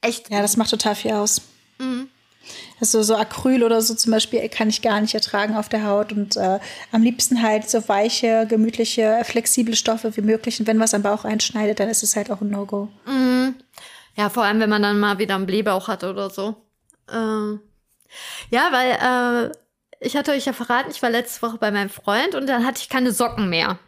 [0.00, 0.30] echt.
[0.30, 1.40] Ja, das macht total viel aus.
[1.78, 2.08] Mhm.
[2.80, 6.12] Also so Acryl oder so zum Beispiel kann ich gar nicht ertragen auf der Haut
[6.12, 6.60] und äh,
[6.92, 10.60] am liebsten halt so weiche, gemütliche, flexible Stoffe wie möglich.
[10.60, 12.88] Und wenn was am Bauch einschneidet, dann ist es halt auch ein No-Go.
[13.06, 13.54] Mhm.
[14.16, 16.56] Ja, vor allem, wenn man dann mal wieder einen Blähbauch hat oder so.
[17.10, 17.58] Äh,
[18.50, 19.52] ja, weil äh,
[20.00, 22.80] ich hatte euch ja verraten, ich war letzte Woche bei meinem Freund und dann hatte
[22.80, 23.78] ich keine Socken mehr.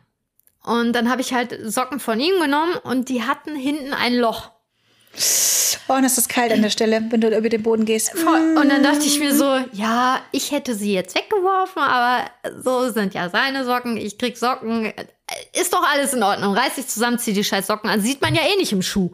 [0.63, 4.51] Und dann habe ich halt Socken von ihm genommen und die hatten hinten ein Loch.
[5.89, 8.15] Oh, und es ist kalt an der Stelle, wenn du über den Boden gehst.
[8.15, 12.31] Und dann dachte ich mir so, ja, ich hätte sie jetzt weggeworfen, aber
[12.63, 13.97] so sind ja seine Socken.
[13.97, 14.93] Ich krieg Socken.
[15.53, 16.55] Ist doch alles in Ordnung.
[16.55, 18.01] Reiß dich zusammen, zieh die scheiß Socken an.
[18.01, 19.11] Sieht man ja eh nicht im Schuh.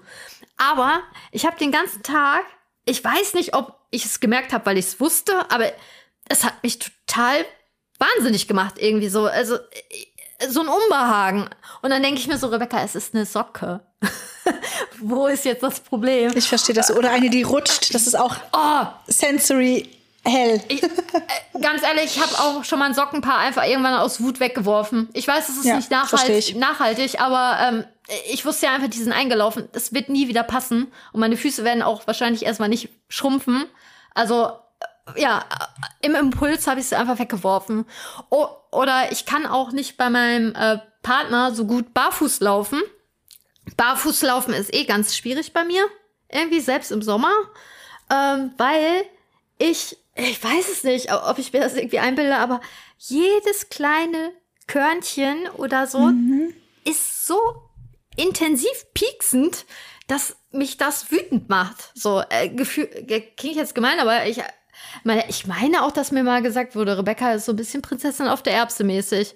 [0.58, 1.00] Aber
[1.32, 2.42] ich habe den ganzen Tag,
[2.84, 5.72] ich weiß nicht, ob ich es gemerkt habe, weil ich es wusste, aber
[6.28, 7.44] es hat mich total
[7.98, 9.26] wahnsinnig gemacht irgendwie so.
[9.26, 9.58] Also
[10.48, 11.48] so ein Unbehagen.
[11.82, 13.80] Und dann denke ich mir so, Rebecca, es ist eine Socke.
[15.00, 16.32] Wo ist jetzt das Problem?
[16.36, 16.90] Ich verstehe das.
[16.90, 17.94] Oder eine, die rutscht.
[17.94, 18.86] Das ist auch oh.
[19.06, 19.88] sensory
[20.26, 20.60] hell.
[20.68, 20.88] Ich, äh,
[21.60, 25.08] ganz ehrlich, ich habe auch schon mal ein Sockenpaar einfach irgendwann aus Wut weggeworfen.
[25.12, 27.84] Ich weiß, es ist ja, nicht nachhalt, nachhaltig, aber ähm,
[28.30, 29.68] ich wusste ja einfach, die sind eingelaufen.
[29.72, 30.92] Das wird nie wieder passen.
[31.12, 33.66] Und meine Füße werden auch wahrscheinlich erstmal nicht schrumpfen.
[34.14, 34.50] Also
[35.14, 35.44] äh, ja,
[36.02, 37.86] im Impuls habe ich sie einfach weggeworfen.
[38.30, 42.82] O oder ich kann auch nicht bei meinem äh, Partner so gut barfuß laufen.
[43.76, 45.86] Barfußlaufen ist eh ganz schwierig bei mir.
[46.28, 47.32] Irgendwie selbst im Sommer.
[48.10, 49.04] Ähm, weil
[49.58, 52.60] ich, ich weiß es nicht, ob ich mir das irgendwie einbilde, aber
[52.98, 54.32] jedes kleine
[54.66, 56.54] Körnchen oder so mhm.
[56.84, 57.38] ist so
[58.16, 59.66] intensiv pieksend,
[60.06, 61.90] dass mich das wütend macht.
[61.94, 62.86] So, äh, Gefühl,
[63.36, 64.40] klingt jetzt gemein, aber ich
[65.04, 68.28] meine, ich meine auch, dass mir mal gesagt wurde, Rebecca ist so ein bisschen Prinzessin
[68.28, 69.34] auf der Erbse mäßig.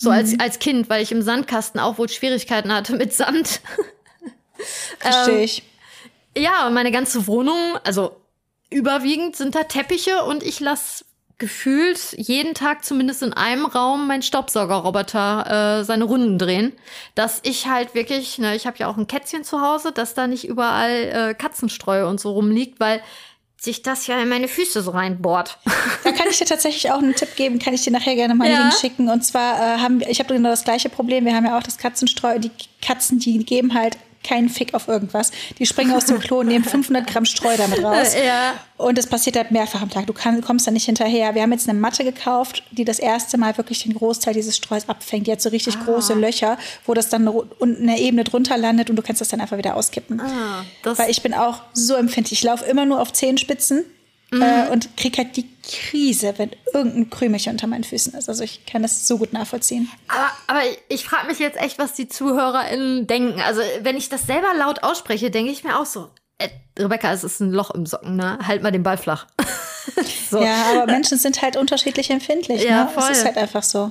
[0.00, 0.16] So mhm.
[0.16, 3.60] als, als Kind, weil ich im Sandkasten auch wohl Schwierigkeiten hatte mit Sand.
[4.98, 5.62] Verstehe ich.
[6.34, 8.16] Ähm, ja, meine ganze Wohnung, also
[8.70, 11.04] überwiegend sind da Teppiche und ich lasse
[11.36, 16.72] gefühlt jeden Tag zumindest in einem Raum mein Staubsaugerroboter äh, seine Runden drehen,
[17.14, 20.26] dass ich halt wirklich, ne, ich habe ja auch ein Kätzchen zu Hause, dass da
[20.26, 20.90] nicht überall
[21.30, 23.02] äh, Katzenstreu und so rumliegt, weil
[23.60, 25.58] sich das ja in meine Füße so reinbohrt.
[26.02, 28.50] Da kann ich dir tatsächlich auch einen Tipp geben, kann ich dir nachher gerne mal
[28.50, 28.62] ja.
[28.62, 29.10] hinschicken.
[29.10, 31.26] Und zwar äh, haben wir, ich habe genau das gleiche Problem.
[31.26, 32.38] Wir haben ja auch das Katzenstreu.
[32.38, 32.50] Die
[32.80, 35.30] Katzen, die geben halt keinen Fick auf irgendwas.
[35.58, 38.14] Die springen aus dem Klo und nehmen 500 Gramm Streu damit raus.
[38.24, 38.54] Ja.
[38.76, 40.06] Und das passiert halt mehrfach am Tag.
[40.06, 41.34] Du kann, kommst da nicht hinterher.
[41.34, 44.88] Wir haben jetzt eine Matte gekauft, die das erste Mal wirklich den Großteil dieses Streus
[44.88, 45.26] abfängt.
[45.26, 45.84] Die hat so richtig Ah.
[45.84, 49.40] große Löcher, wo das dann unten eine Ebene drunter landet und du kannst das dann
[49.40, 50.20] einfach wieder auskippen.
[50.20, 52.40] Ah, Weil ich bin auch so empfindlich.
[52.40, 53.84] Ich laufe immer nur auf Zehenspitzen
[54.30, 54.42] Mhm.
[54.42, 58.28] äh, und krieg halt die Krise, wenn irgendein Krümelchen unter meinen Füßen ist.
[58.28, 59.90] Also ich kann das so gut nachvollziehen.
[60.08, 63.40] Aber, aber ich frage mich jetzt echt, was die ZuhörerInnen denken.
[63.40, 67.24] Also, wenn ich das selber laut ausspreche, denke ich mir auch so, äh, Rebecca, es
[67.24, 68.38] ist ein Loch im Socken, ne?
[68.46, 69.26] Halt mal den Ball flach.
[70.30, 70.42] so.
[70.42, 72.62] Ja, aber Menschen sind halt unterschiedlich empfindlich.
[72.64, 72.90] Ja, ne?
[72.90, 73.08] voll.
[73.08, 73.90] Das ist halt einfach so.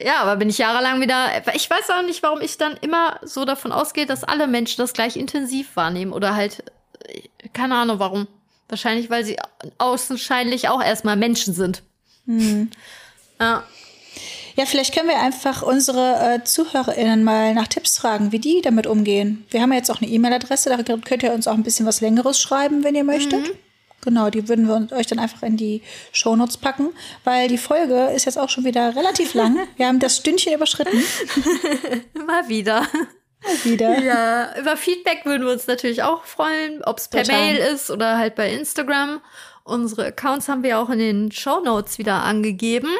[0.00, 1.28] Ja, aber bin ich jahrelang wieder.
[1.54, 4.92] Ich weiß auch nicht, warum ich dann immer so davon ausgehe, dass alle Menschen das
[4.92, 6.12] gleich intensiv wahrnehmen.
[6.12, 6.64] Oder halt,
[7.04, 8.28] äh, keine Ahnung warum.
[8.68, 9.36] Wahrscheinlich, weil sie
[9.78, 11.82] außenscheinlich auch erstmal Menschen sind.
[13.40, 13.64] Ja.
[14.56, 18.86] Ja, vielleicht können wir einfach unsere äh, ZuhörerInnen mal nach Tipps fragen, wie die damit
[18.86, 19.44] umgehen.
[19.50, 22.00] Wir haben ja jetzt auch eine E-Mail-Adresse, da könnt ihr uns auch ein bisschen was
[22.00, 23.52] Längeres schreiben, wenn ihr möchtet.
[24.00, 26.90] Genau, die würden wir euch dann einfach in die Shownotes packen,
[27.24, 29.58] weil die Folge ist jetzt auch schon wieder relativ lang.
[29.76, 31.02] Wir haben das Stündchen überschritten.
[32.26, 32.86] Mal wieder.
[33.64, 33.98] Wieder.
[34.00, 37.40] Ja, über Feedback würden wir uns natürlich auch freuen, ob es per Total.
[37.40, 39.20] Mail ist oder halt bei Instagram.
[39.64, 42.90] Unsere Accounts haben wir auch in den Show Notes wieder angegeben.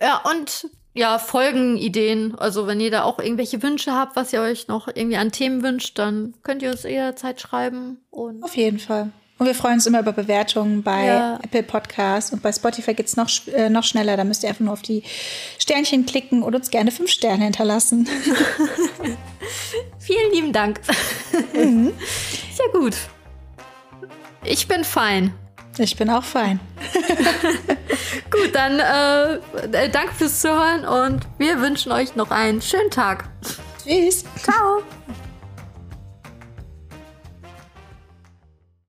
[0.00, 2.34] Ja, und ja, Folgenideen.
[2.36, 5.62] Also wenn ihr da auch irgendwelche Wünsche habt, was ihr euch noch irgendwie an Themen
[5.62, 7.98] wünscht, dann könnt ihr uns jederzeit schreiben.
[8.10, 9.10] Und Auf jeden Fall.
[9.38, 11.38] Und wir freuen uns immer über Bewertungen bei Ja.
[11.42, 14.16] Apple Podcasts und bei Spotify geht es noch, äh, noch schneller.
[14.16, 15.02] Da müsst ihr einfach nur auf die
[15.58, 18.08] Sternchen klicken und uns gerne fünf Sterne hinterlassen.
[19.98, 20.80] vielen lieben Dank.
[21.52, 22.96] Sehr gut.
[24.44, 25.34] Ich bin fein.
[25.78, 26.58] Ich bin auch fein.
[28.30, 29.34] Gut, dann äh,
[29.76, 33.28] äh, danke fürs Zuhören und wir wünschen euch noch einen schönen Tag.
[33.84, 34.24] Tschüss.
[34.42, 34.82] Ciao.